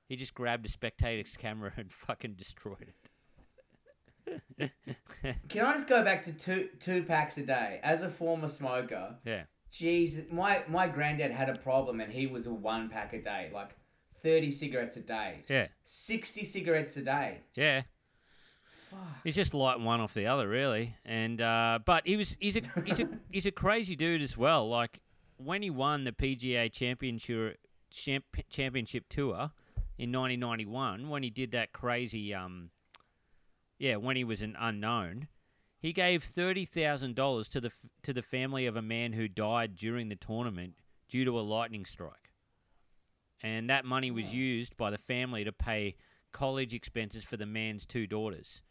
[0.09, 2.87] He just grabbed a spectator's camera and fucking destroyed
[4.27, 4.71] it.
[5.49, 7.79] Can I just go back to two two packs a day?
[7.83, 9.43] As a former smoker, yeah,
[9.73, 13.49] jeez, my my granddad had a problem and he was a one pack a day,
[13.53, 13.71] like
[14.21, 17.39] thirty cigarettes a day, yeah, sixty cigarettes a day.
[17.55, 17.81] yeah.
[19.23, 20.95] He's just lighting one off the other, really.
[21.05, 24.67] And uh, but he was he's a he's a he's a crazy dude as well.
[24.67, 25.01] Like
[25.37, 27.59] when he won the PGA Championship
[27.91, 29.51] champ, Championship Tour
[29.97, 32.71] in 1991, when he did that crazy um,
[33.77, 35.27] yeah, when he was an unknown,
[35.79, 37.71] he gave thirty thousand dollars to the
[38.03, 40.75] to the family of a man who died during the tournament
[41.09, 42.33] due to a lightning strike,
[43.41, 45.95] and that money was used by the family to pay
[46.31, 48.61] college expenses for the man's two daughters.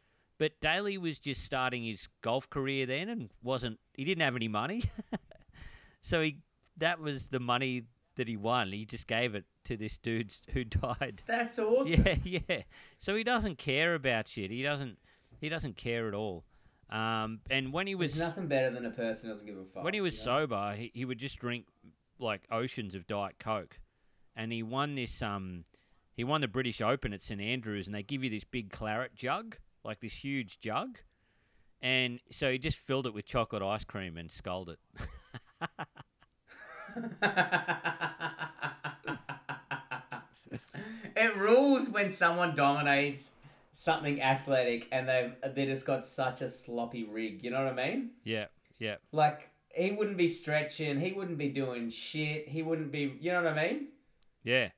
[0.40, 4.48] But Daly was just starting his golf career then and wasn't he didn't have any
[4.48, 4.84] money.
[6.02, 6.38] so he
[6.78, 7.82] that was the money
[8.16, 8.72] that he won.
[8.72, 11.22] He just gave it to this dude who died.
[11.26, 12.06] That's awesome.
[12.06, 12.62] Yeah, yeah.
[13.00, 14.50] So he doesn't care about shit.
[14.50, 14.96] He doesn't
[15.42, 16.46] he doesn't care at all.
[16.88, 19.64] Um, and when he was There's nothing better than a person who doesn't give a
[19.66, 19.84] fuck.
[19.84, 20.38] when he was you know?
[20.40, 21.66] sober, he, he would just drink
[22.18, 23.78] like oceans of Diet Coke,
[24.34, 25.64] and he won this um,
[26.16, 29.14] he won the British Open at St Andrews, and they give you this big claret
[29.14, 30.98] jug, like this huge jug,
[31.80, 34.78] and so he just filled it with chocolate ice cream and sculled it.
[41.16, 43.30] it rules when someone dominates
[43.72, 47.42] something athletic and they've they just got such a sloppy rig.
[47.42, 48.10] You know what I mean?
[48.24, 48.46] yeah,
[48.78, 53.16] yeah, Like he wouldn't be stretching, he wouldn't be doing shit, he wouldn't be.
[53.20, 53.88] You know what I mean?
[54.42, 54.70] yeah.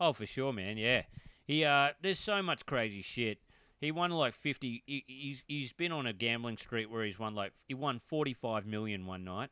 [0.00, 0.76] Oh, for sure, man.
[0.76, 1.02] Yeah,
[1.44, 3.38] he uh, there's so much crazy shit.
[3.80, 4.82] He won like fifty.
[4.86, 8.34] He, he's he's been on a gambling streak where he's won like he won forty
[8.34, 9.50] five million one night,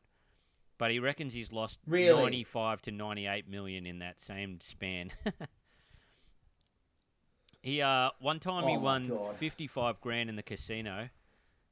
[0.79, 2.23] but he reckons he's lost Really?
[2.23, 5.13] ninety five to ninety eight million in that same span.
[7.63, 9.37] he uh one time he Oh my won God.
[9.37, 11.09] fifty five grand in the casino,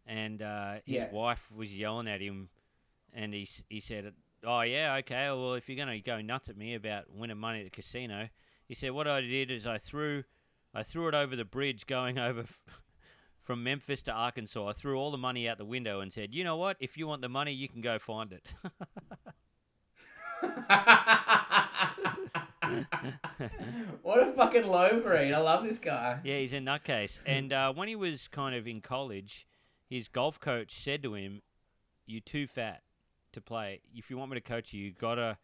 [0.06, 1.10] and uh, his Yeah.
[1.10, 2.48] wife was yelling at him,
[3.12, 4.12] and he he said,
[4.44, 5.28] "Oh yeah, okay.
[5.28, 8.28] Well, if you're gonna go nuts at me about winning money at the casino."
[8.66, 10.24] He said, "What I did is I threw,
[10.74, 12.60] I threw it over the bridge going over f-
[13.42, 14.68] from Memphis to Arkansas.
[14.68, 16.76] I threw all the money out the window and said, you know what?
[16.80, 18.46] If you want the money, you can go find it.'
[24.02, 25.32] what a fucking low breed.
[25.32, 26.20] I love this guy.
[26.24, 27.20] yeah, he's a nutcase.
[27.26, 29.46] And uh, when he was kind of in college,
[29.88, 31.42] his golf coach said to him,
[32.06, 32.82] "You're too fat
[33.32, 33.80] to play.
[33.94, 35.38] If you want me to coach you, you gotta,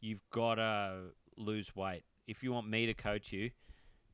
[0.00, 2.02] you've gotta lose weight.
[2.26, 3.50] If you want me to coach you."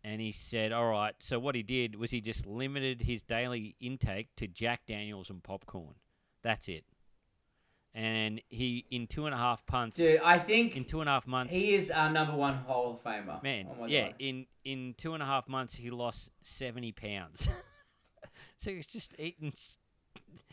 [0.06, 3.74] And he said, "All right." So what he did was he just limited his daily
[3.80, 5.96] intake to Jack Daniels and popcorn.
[6.42, 6.84] That's it.
[7.92, 11.12] And he, in two and a half punts, Dude, I think in two and a
[11.14, 13.42] half months, he is our number one Hall of Famer.
[13.42, 14.14] Man, Oh yeah, God.
[14.20, 17.48] in in two and a half months he lost seventy pounds.
[18.58, 19.52] so he was just eating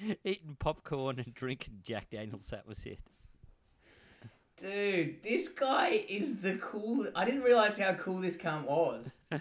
[0.24, 2.48] eating popcorn and drinking Jack Daniels.
[2.50, 2.98] That was it.
[4.60, 7.08] Dude, this guy is the cool.
[7.16, 9.18] I didn't realize how cool this cunt was.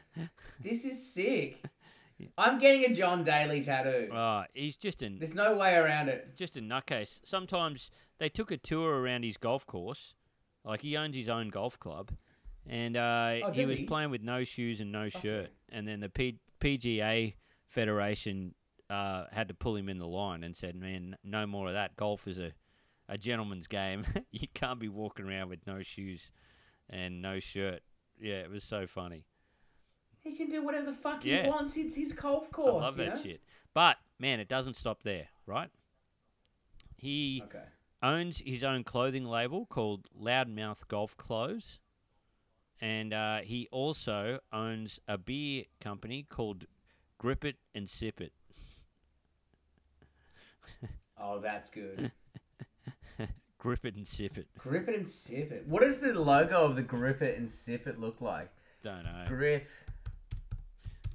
[0.63, 1.63] this is sick.
[2.39, 4.09] I'm getting a John Daly tattoo.
[4.13, 6.35] Oh, he's just an There's no way around it.
[6.37, 7.21] just a nutcase.
[7.25, 10.15] Sometimes they took a tour around his golf course,
[10.65, 12.13] like he owns his own golf club,
[12.67, 13.85] and uh, Oh, he was he?
[13.85, 15.47] playing with no shoes and no shirt.
[15.47, 15.51] Okay.
[15.73, 17.35] And then the P- PGA
[17.69, 18.55] Federation
[18.89, 21.97] uh, had to pull him in the line and said, "Man, no more of that.
[21.97, 22.53] Golf is a
[23.09, 24.05] a gentleman's game.
[24.31, 26.31] you can't be walking around with no shoes
[26.91, 27.81] and no shirt."
[28.21, 29.25] Yeah, it was so funny.
[30.21, 31.43] He can do whatever the fuck Yeah.
[31.45, 31.77] he wants.
[31.77, 32.81] It's his golf course.
[32.83, 33.21] I love that know?
[33.23, 33.41] shit.
[33.75, 35.71] But man, it doesn't stop there, right?
[36.97, 37.65] He Okay.
[38.03, 41.81] owns his own clothing label called Loudmouth Golf Clothes,
[42.81, 46.67] and uh, he also owns a beer company called
[47.19, 48.33] Grip It and Sip It.
[51.25, 52.11] Oh, that's good.
[53.63, 54.49] Grip It and Sip It.
[54.59, 55.65] Grip it and sip it.
[55.69, 58.51] What does the logo of the grip it and sip it look like?
[58.83, 59.25] Don't know.
[59.29, 59.69] Grip.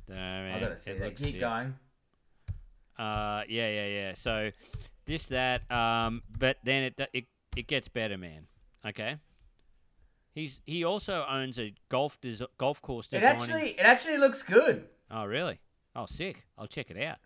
[0.07, 0.55] Don't know, man.
[0.55, 1.17] I gotta see It that.
[1.17, 1.39] Keep sick.
[1.41, 1.75] going.
[2.97, 4.13] Uh, yeah, yeah, yeah.
[4.13, 4.51] So
[5.05, 7.25] this, that, um, but then it it
[7.57, 8.47] it gets better, man.
[8.85, 9.17] Okay.
[10.33, 14.85] He's he also owns a golf des- golf course It actually, it actually looks good,
[15.11, 15.59] oh, really?
[15.97, 16.45] Oh, sick.
[16.57, 17.17] I'll check it out.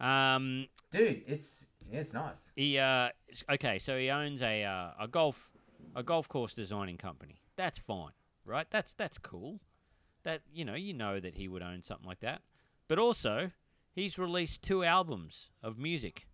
[0.00, 1.24] Um, dude.
[1.26, 2.50] It's yeah, it's nice.
[2.56, 3.08] he uh,
[3.50, 3.78] okay.
[3.78, 5.50] So he owns a uh, a golf
[5.94, 7.40] a golf course designing company.
[7.56, 8.12] That's fine,
[8.44, 8.66] right?
[8.70, 9.60] That's that's cool.
[10.24, 12.42] That you know you know that he would own something like that.
[12.88, 13.50] But also,
[13.94, 16.26] he's released two albums of music.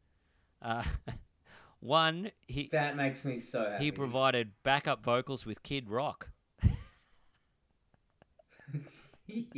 [0.63, 0.85] Uh,
[1.81, 3.85] one he That makes me so happy.
[3.87, 6.31] he provided backup vocals with Kid Rock.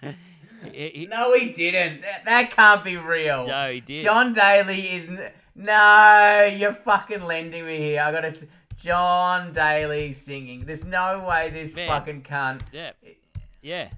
[0.00, 0.14] Yes.
[0.72, 2.02] He- he- No, he didn't.
[2.02, 3.46] That, that can't be real.
[3.46, 4.02] no, he did.
[4.04, 6.44] John Daly is n- no.
[6.56, 8.00] You're fucking lending me here.
[8.02, 8.28] I gotta.
[8.28, 8.44] s-
[8.76, 10.60] John Daly singing.
[10.64, 11.88] There's no way this Man.
[11.88, 12.60] fucking cunt.
[12.72, 12.92] Yeah,
[13.60, 13.88] yeah.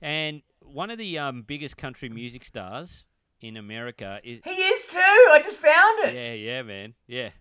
[0.00, 3.04] And one of the um, biggest country music stars
[3.40, 4.40] in America is.
[4.44, 4.98] He is too.
[4.98, 6.14] I just found it.
[6.14, 6.94] Yeah, yeah, man.
[7.06, 7.30] Yeah.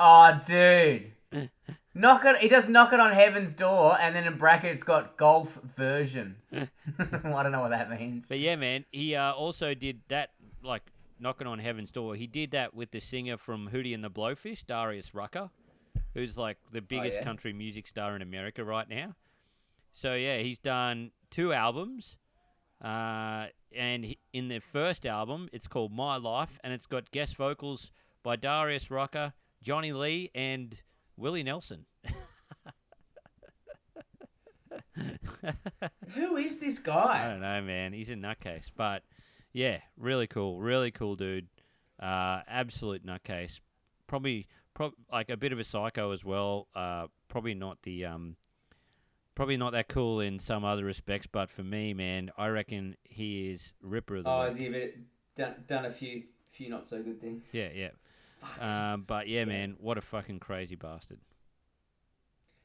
[0.00, 1.12] Oh, dude.
[1.94, 2.38] knock it.
[2.38, 6.36] He does knock it on heaven's door, and then in bracket it's got golf version.
[6.52, 6.68] I
[6.98, 8.26] don't know what that means.
[8.28, 10.30] But yeah, man, he uh, also did that,
[10.62, 10.82] like
[11.20, 12.14] knocking on heaven's door.
[12.14, 15.50] He did that with the singer from Hootie and the Blowfish, Darius Rucker,
[16.14, 17.24] who's like the biggest yeah?
[17.24, 19.14] country music star in America right now.
[19.92, 22.16] So yeah, he's done two albums,
[22.82, 27.36] uh, and he, in the first album, it's called My Life, and it's got guest
[27.36, 27.90] vocals
[28.22, 29.32] by Darius Rucker,
[29.62, 30.80] Johnny Lee, and
[31.18, 31.84] Willie Nelson.
[36.14, 37.24] Who is this guy?
[37.26, 37.92] I don't know, man.
[37.92, 39.02] He's a nutcase, but
[39.52, 41.48] yeah, really cool, really cool dude.
[42.00, 43.60] Uh, absolute nutcase.
[44.06, 46.68] Probably, prob- like a bit of a psycho as well.
[46.74, 48.36] Uh, probably not the um,
[49.34, 53.50] probably not that cool in some other respects, but for me, man, I reckon he
[53.50, 54.48] is ripper of the Oh, week.
[54.50, 54.98] has he a bit
[55.36, 57.42] done, done a few few not so good things?
[57.52, 57.90] Yeah, yeah.
[58.60, 61.18] Um, but yeah, man, what a fucking crazy bastard.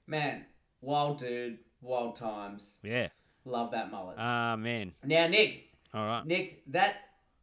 [0.07, 0.45] Man,
[0.81, 2.77] wild dude, wild times.
[2.83, 3.09] Yeah.
[3.45, 4.15] Love that mullet.
[4.17, 4.93] Ah, man.
[5.03, 6.25] now, Nick, All right.
[6.25, 6.95] Nick, that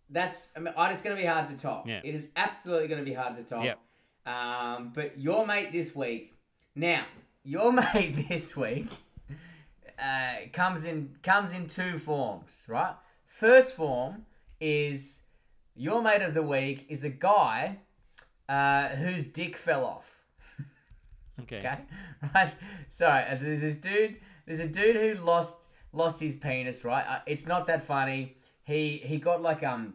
[0.08, 1.86] that's I mean, it's going to be hard to top.
[1.86, 2.00] Yeah.
[2.02, 3.64] It is absolutely going to be hard to top.
[3.64, 3.78] Yep.
[4.26, 6.34] Um, but your mate this week.
[6.74, 7.04] Now,
[7.44, 8.88] your mate this week
[9.98, 12.94] uh, comes in comes in two forms, right?
[13.26, 14.26] First form
[14.60, 15.18] is
[15.74, 17.78] your mate of the week is a guy
[18.50, 20.04] uh, whose dick fell off.
[21.42, 21.58] Okay.
[21.58, 21.78] Okay,
[22.34, 22.52] right.
[22.90, 24.16] So uh, there's this dude.
[24.46, 25.54] There's a dude who lost
[25.92, 26.84] lost his penis.
[26.84, 27.04] Right.
[27.06, 28.36] Uh, it's not that funny.
[28.64, 29.94] He he got like um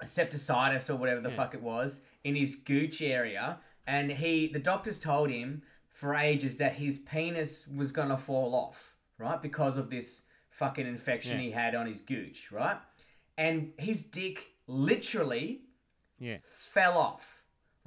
[0.00, 1.36] a septicemia or whatever the Yeah.
[1.36, 5.62] fuck it was in his gooch area, and he the doctors told him
[5.92, 8.94] for ages that his penis was gonna fall off.
[9.18, 11.44] Right, because of this fucking infection Yeah.
[11.46, 12.52] he had on his gooch.
[12.52, 12.78] Right,
[13.36, 15.62] and his dick literally
[16.20, 16.38] Yeah.
[16.54, 17.37] fell off,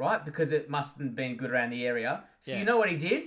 [0.02, 0.26] right?
[0.26, 2.24] Because it mustn't have been good around the area.
[2.42, 2.60] So Yeah.
[2.60, 3.24] you know what he did?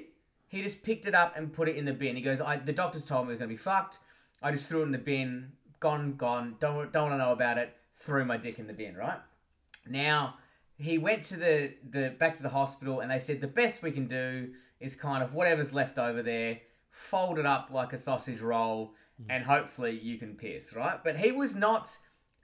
[0.49, 2.16] He just picked it up and put it in the bin.
[2.16, 3.99] He goes, I, the doctors told me it was going to be fucked.
[4.43, 5.53] I just threw it in the bin.
[5.79, 6.57] Gone, gone.
[6.61, 7.77] Don't, don't want to know about it.
[8.01, 9.20] Threw my dick in the bin, right?
[9.89, 10.35] Now,
[10.77, 13.93] he went to the, the back to the hospital and they said the best we
[13.93, 14.51] can do
[14.81, 16.59] is kind of whatever's left over there,
[16.91, 19.27] fold it up like a sausage roll, mm.
[19.31, 20.99] and hopefully you can piss, right?
[21.05, 21.89] But he was not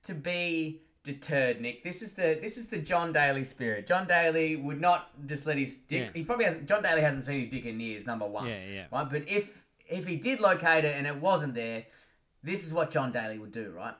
[0.05, 1.83] to be deterred, Nick.
[1.85, 3.87] This is the this is the John Daly spirit.
[3.87, 6.07] John Daly would not just let his dick.
[6.07, 6.11] Yeah.
[6.15, 6.67] He probably hasn't.
[6.67, 8.07] John Daly hasn't seen his dick in years.
[8.07, 8.85] Number one, Yeah, yeah.
[8.93, 9.09] right?
[9.11, 9.49] But if
[9.89, 11.85] if he did locate it and it wasn't there,
[12.43, 13.95] this is what John Daly would do, right?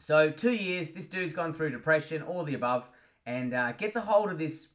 [0.00, 2.84] So two years, this dude's gone through depression, all the above,
[3.26, 4.68] and uh, gets a hold of this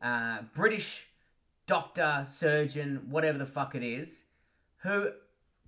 [0.00, 1.08] uh, British
[1.66, 4.22] doctor, surgeon, whatever the fuck it is,
[4.78, 5.10] who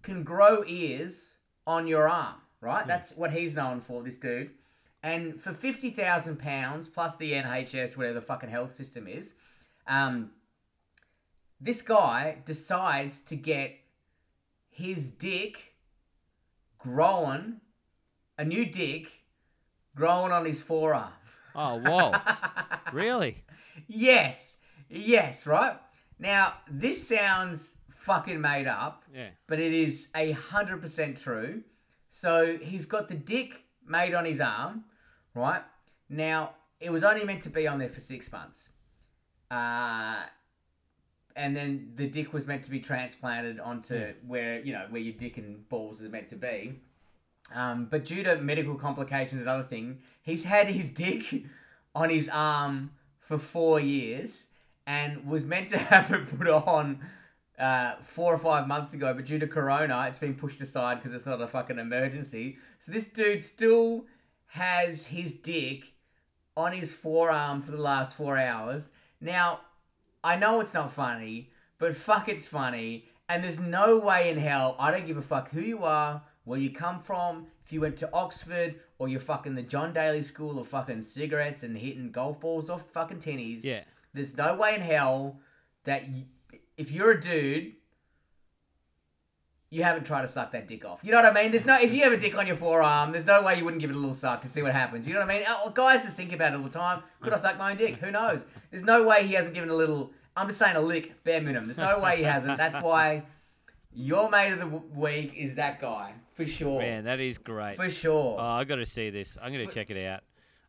[0.03, 1.35] can grow ears
[1.67, 2.87] on your arm, right?
[2.87, 4.51] That's what he's known for, this dude.
[5.05, 9.35] And for fifty thousand pounds plus the NHS, whatever the fucking health system is,
[9.87, 10.31] um,
[11.61, 13.73] this guy decides to get
[14.71, 15.75] his dick
[16.79, 17.61] growing,
[18.39, 19.09] a new dick
[19.95, 21.13] growing on his forearm.
[21.55, 22.15] Oh, whoa.
[22.95, 23.45] really?
[23.87, 24.57] Yes,
[24.89, 25.77] yes, right?
[26.19, 29.29] Now, this sounds fucking made up, Yeah.
[29.49, 31.63] but it is a hundred percent true.
[32.09, 33.51] So he's got the dick
[33.87, 34.85] made on his arm,
[35.35, 35.63] right?
[36.09, 38.69] Now, it was only meant to be on there for six months.
[39.51, 40.25] Uh,
[41.37, 45.15] and then the dick was meant to be transplanted onto where you know where your
[45.15, 46.81] dick and balls is meant to be.
[47.55, 51.45] Um, but due to medical complications and other thing, he's had his dick
[51.95, 54.45] on his arm for four years
[54.87, 57.01] and was meant to have it put on
[57.59, 61.15] uh, four or five months ago, but due to Corona, it's been pushed aside because
[61.15, 62.57] it's not a fucking emergency.
[62.85, 64.05] So this dude still
[64.55, 65.83] has his dick
[66.57, 68.85] on his forearm for the last four hours.
[69.21, 69.63] Now,
[70.23, 71.51] I know it's not funny,
[71.81, 73.07] but fuck, it's funny.
[73.29, 76.61] And there's no way in hell, I don't give a fuck who you are, where
[76.61, 80.61] you come from, if you went to Oxford, or you're fucking the John Daly School
[80.61, 83.65] of fucking cigarettes and hitting golf balls off fucking tinnies.
[83.65, 83.83] Yeah.
[84.13, 85.41] There's no way in hell
[85.83, 86.27] that y
[86.77, 87.73] if you're a dude,
[89.75, 91.01] you haven't tried to suck that dick off.
[91.03, 91.51] You know what I mean?
[91.51, 93.81] There's no if you have a dick on your forearm, there's no way you wouldn't
[93.81, 95.07] give it a little suck to see what happens.
[95.07, 95.47] You know what I mean?
[95.49, 97.03] Oh, guys just think about it all the time.
[97.21, 97.97] Could I suck my own dick?
[97.97, 98.41] Who knows?
[98.71, 100.13] There's no way he hasn't given a little.
[100.37, 101.67] I'm just saying a lick, bare minimum.
[101.67, 102.57] There's no way he hasn't.
[102.57, 103.25] That's why
[103.93, 106.81] your mate of the week is that guy for sure.
[106.81, 107.77] Man, that is great.
[107.77, 108.37] For sure.
[108.39, 109.37] Oh, I got to see this.
[109.43, 110.23] I'm going to check it out.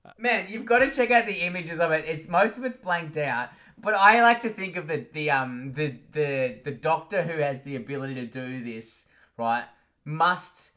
[0.06, 2.06] Uh, Man, you've got to check out the images of it.
[2.08, 5.74] It's most of it's blanked out, but I like to think of the the um
[5.74, 9.06] the the the doctor who has the ability to do this,
[9.38, 9.66] right?
[10.04, 10.72] Must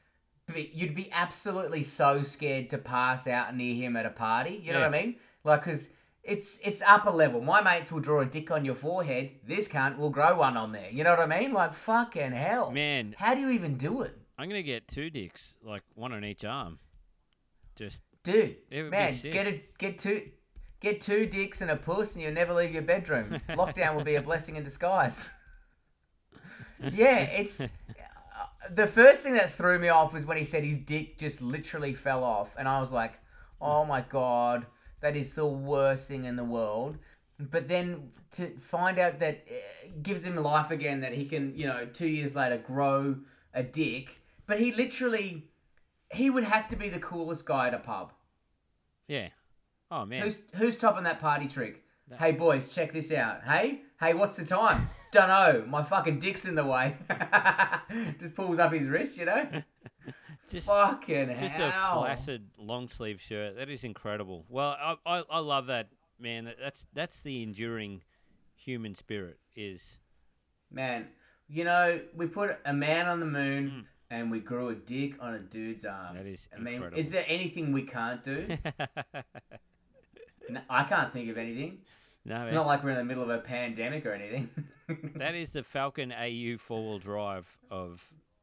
[0.53, 4.61] be you'd be absolutely so scared to pass out near him at a party.
[4.65, 5.17] You know what I mean?
[5.45, 5.89] Like, cause
[6.23, 7.41] it's it's upper level.
[7.41, 9.31] My mates will draw a dick on your forehead.
[9.47, 10.91] This cunt will grow one on there.
[10.91, 11.53] You know what I mean?
[11.53, 12.71] Like, fucking hell.
[12.71, 14.17] Man, How do you even do it?
[14.37, 16.79] I'm going to get two dicks, like one on each arm.
[17.75, 20.23] Just, Dude, It would be man, get a get two
[20.81, 23.41] get two dicks and a puss, and you'll never leave your bedroom.
[23.51, 25.29] Lockdown will be a blessing in disguise.
[26.93, 27.67] yeah, it's uh,
[28.73, 31.95] the first thing that threw me off was when he said his dick just literally
[31.95, 33.15] fell off, and I was like,
[33.61, 34.67] "Oh my god,
[35.01, 36.99] that is the worst thing in the world."
[37.39, 41.67] But then to find out that it gives him life again, that he can, you
[41.67, 43.17] know, two years later grow
[43.55, 44.09] a dick.
[44.47, 45.45] But he literally,
[46.13, 48.13] he would have to be the coolest guy at a pub.
[49.07, 49.29] yeah.
[49.91, 50.23] Oh, man.
[50.23, 51.83] Who's who's topping that party trick?
[52.19, 53.43] Hey boys, check this out.
[53.45, 54.89] Hey, hey, what's the time?
[55.13, 55.67] Dunno.
[55.69, 56.97] My fucking dick's in the way.
[58.19, 59.47] Just pulls up his wrist, you know.
[60.51, 61.37] just, fucking hell.
[61.39, 62.03] just hell.
[62.03, 63.57] a flaccid long sleeve shirt.
[63.57, 64.47] That is incredible.
[64.49, 66.51] Well, I, I, I love that, man.
[66.59, 68.01] That's that's the enduring
[68.55, 69.39] human spirit.
[69.55, 69.99] Is
[70.71, 71.09] Man,
[71.49, 73.85] you know, we put a man on the moon Mm.
[74.11, 76.17] and we grew a dick on a dude's arm.
[76.17, 76.99] That is I mean, incredible.
[77.03, 78.47] is there anything we can't do?
[80.49, 81.79] No, I can't think of anything.
[82.25, 82.55] no, It's man.
[82.55, 84.49] not like we're in the middle of a pandemic or anything.
[85.17, 88.03] that is the Falcon AU four wheel drive of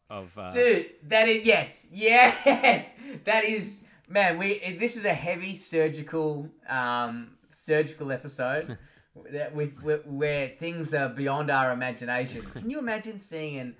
[0.09, 0.37] of.
[0.37, 2.89] Uh, Dude, that is yes, yes.
[3.25, 4.37] That is man.
[4.37, 8.77] We this is a heavy surgical um surgical episode
[9.31, 12.41] that with where, where things are beyond our imagination.
[12.53, 13.75] Can you imagine seeing an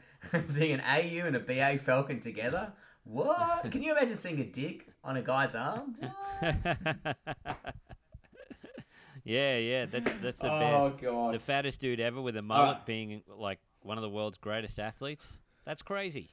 [0.50, 2.74] seeing an AU and a BA Falcon together?
[3.04, 3.70] What?
[3.72, 5.96] Can you imagine seeing a dick on a guy's arm?
[9.26, 9.86] Yeah, yeah.
[9.88, 10.60] That's that's the Oh,
[10.90, 11.02] best.
[11.02, 11.34] God.
[11.34, 12.86] The fattest dude ever with a uh, mullet Alright.
[12.86, 15.40] being like one of the world's greatest athletes.
[15.66, 16.30] That's crazy.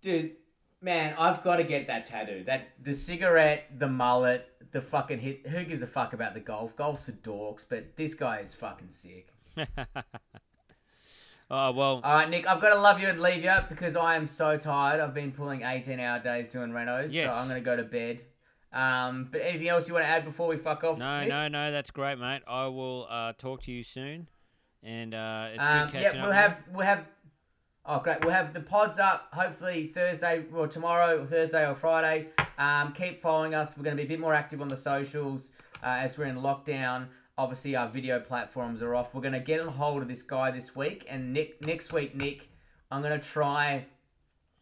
[0.00, 0.32] Dude,
[0.80, 2.42] man, I've got to get that tattoo.
[2.44, 5.46] That the cigarette, the mullet, the fucking hit.
[5.46, 6.74] Who gives a fuck about the golf?
[6.76, 9.28] Golf's for dorks, but this guy is fucking sick.
[11.50, 14.16] oh well, All right, Nick, I've got to love you and leave you because I
[14.16, 15.00] am so tired.
[15.00, 17.32] I've been pulling 18 hour days doing renos, Yes.
[17.32, 18.22] so I'm going to go to bed.
[18.72, 20.98] Um, but anything else you want to add before we fuck off?
[20.98, 21.28] no, Nick?
[21.28, 21.70] no, no.
[21.70, 22.42] That's great, mate.
[22.46, 24.28] I will uh, talk to you soon,
[24.82, 26.14] and uh, it's Um, good catching yeah, up.
[26.16, 27.04] we'll with have we'll have.
[27.84, 28.24] Oh, great!
[28.24, 32.28] We'll have the pods up hopefully Thursday or tomorrow, or Thursday or Friday.
[32.56, 33.76] Um, keep following us.
[33.76, 35.50] We're going to be a bit more active on the socials
[35.82, 37.08] uh, as we're in lockdown.
[37.36, 39.14] Obviously, our video platforms are off.
[39.14, 42.14] We're going to get on hold of this guy this week, and Nick next week,
[42.14, 42.48] Nick,
[42.90, 43.84] I'm going to try.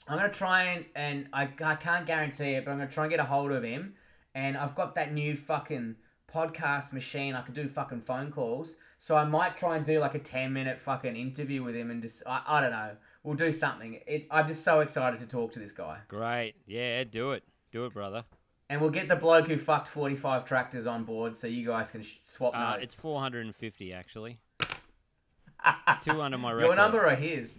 [0.08, 2.94] I'm going to try and and I, I can't guarantee it, but I'm going to
[2.94, 3.94] try and get a hold of him.
[4.35, 5.97] And I've got that new fucking
[6.33, 7.35] podcast machine.
[7.35, 8.76] I can do fucking phone calls.
[8.99, 12.03] So I might try and do like a 10 minute fucking interview with him and
[12.03, 12.91] just, I, I don't know.
[13.22, 14.01] We'll do something.
[14.07, 15.99] It, I'm just so excited to talk to this guy.
[16.09, 16.55] Great.
[16.66, 17.43] Yeah, do it.
[17.72, 18.24] Do it, brother.
[18.68, 22.03] And we'll get the bloke who fucked 45 tractors on board so you guys can
[22.03, 22.85] sh- swap Uh, notes.
[22.85, 24.39] it's 450 actually.
[26.03, 26.66] Two under my record.
[26.68, 27.59] Your number or his?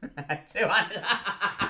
[0.02, 1.02] 200.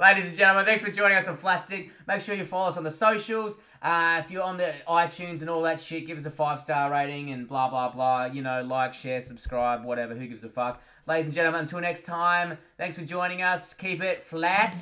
[0.00, 1.90] Ladies and gentlemen, thanks for joining us on Flatstick.
[2.06, 3.58] Make sure you follow us on the socials.
[3.82, 6.90] Uh, if you're on the iTunes and all that shit, give us a five star
[6.90, 8.26] rating and blah blah blah.
[8.26, 10.14] You know, like, share, subscribe, whatever.
[10.14, 10.82] Who gives a fuck?
[11.06, 13.74] Ladies and gentlemen, until next time, thanks for joining us.
[13.74, 14.74] Keep it flat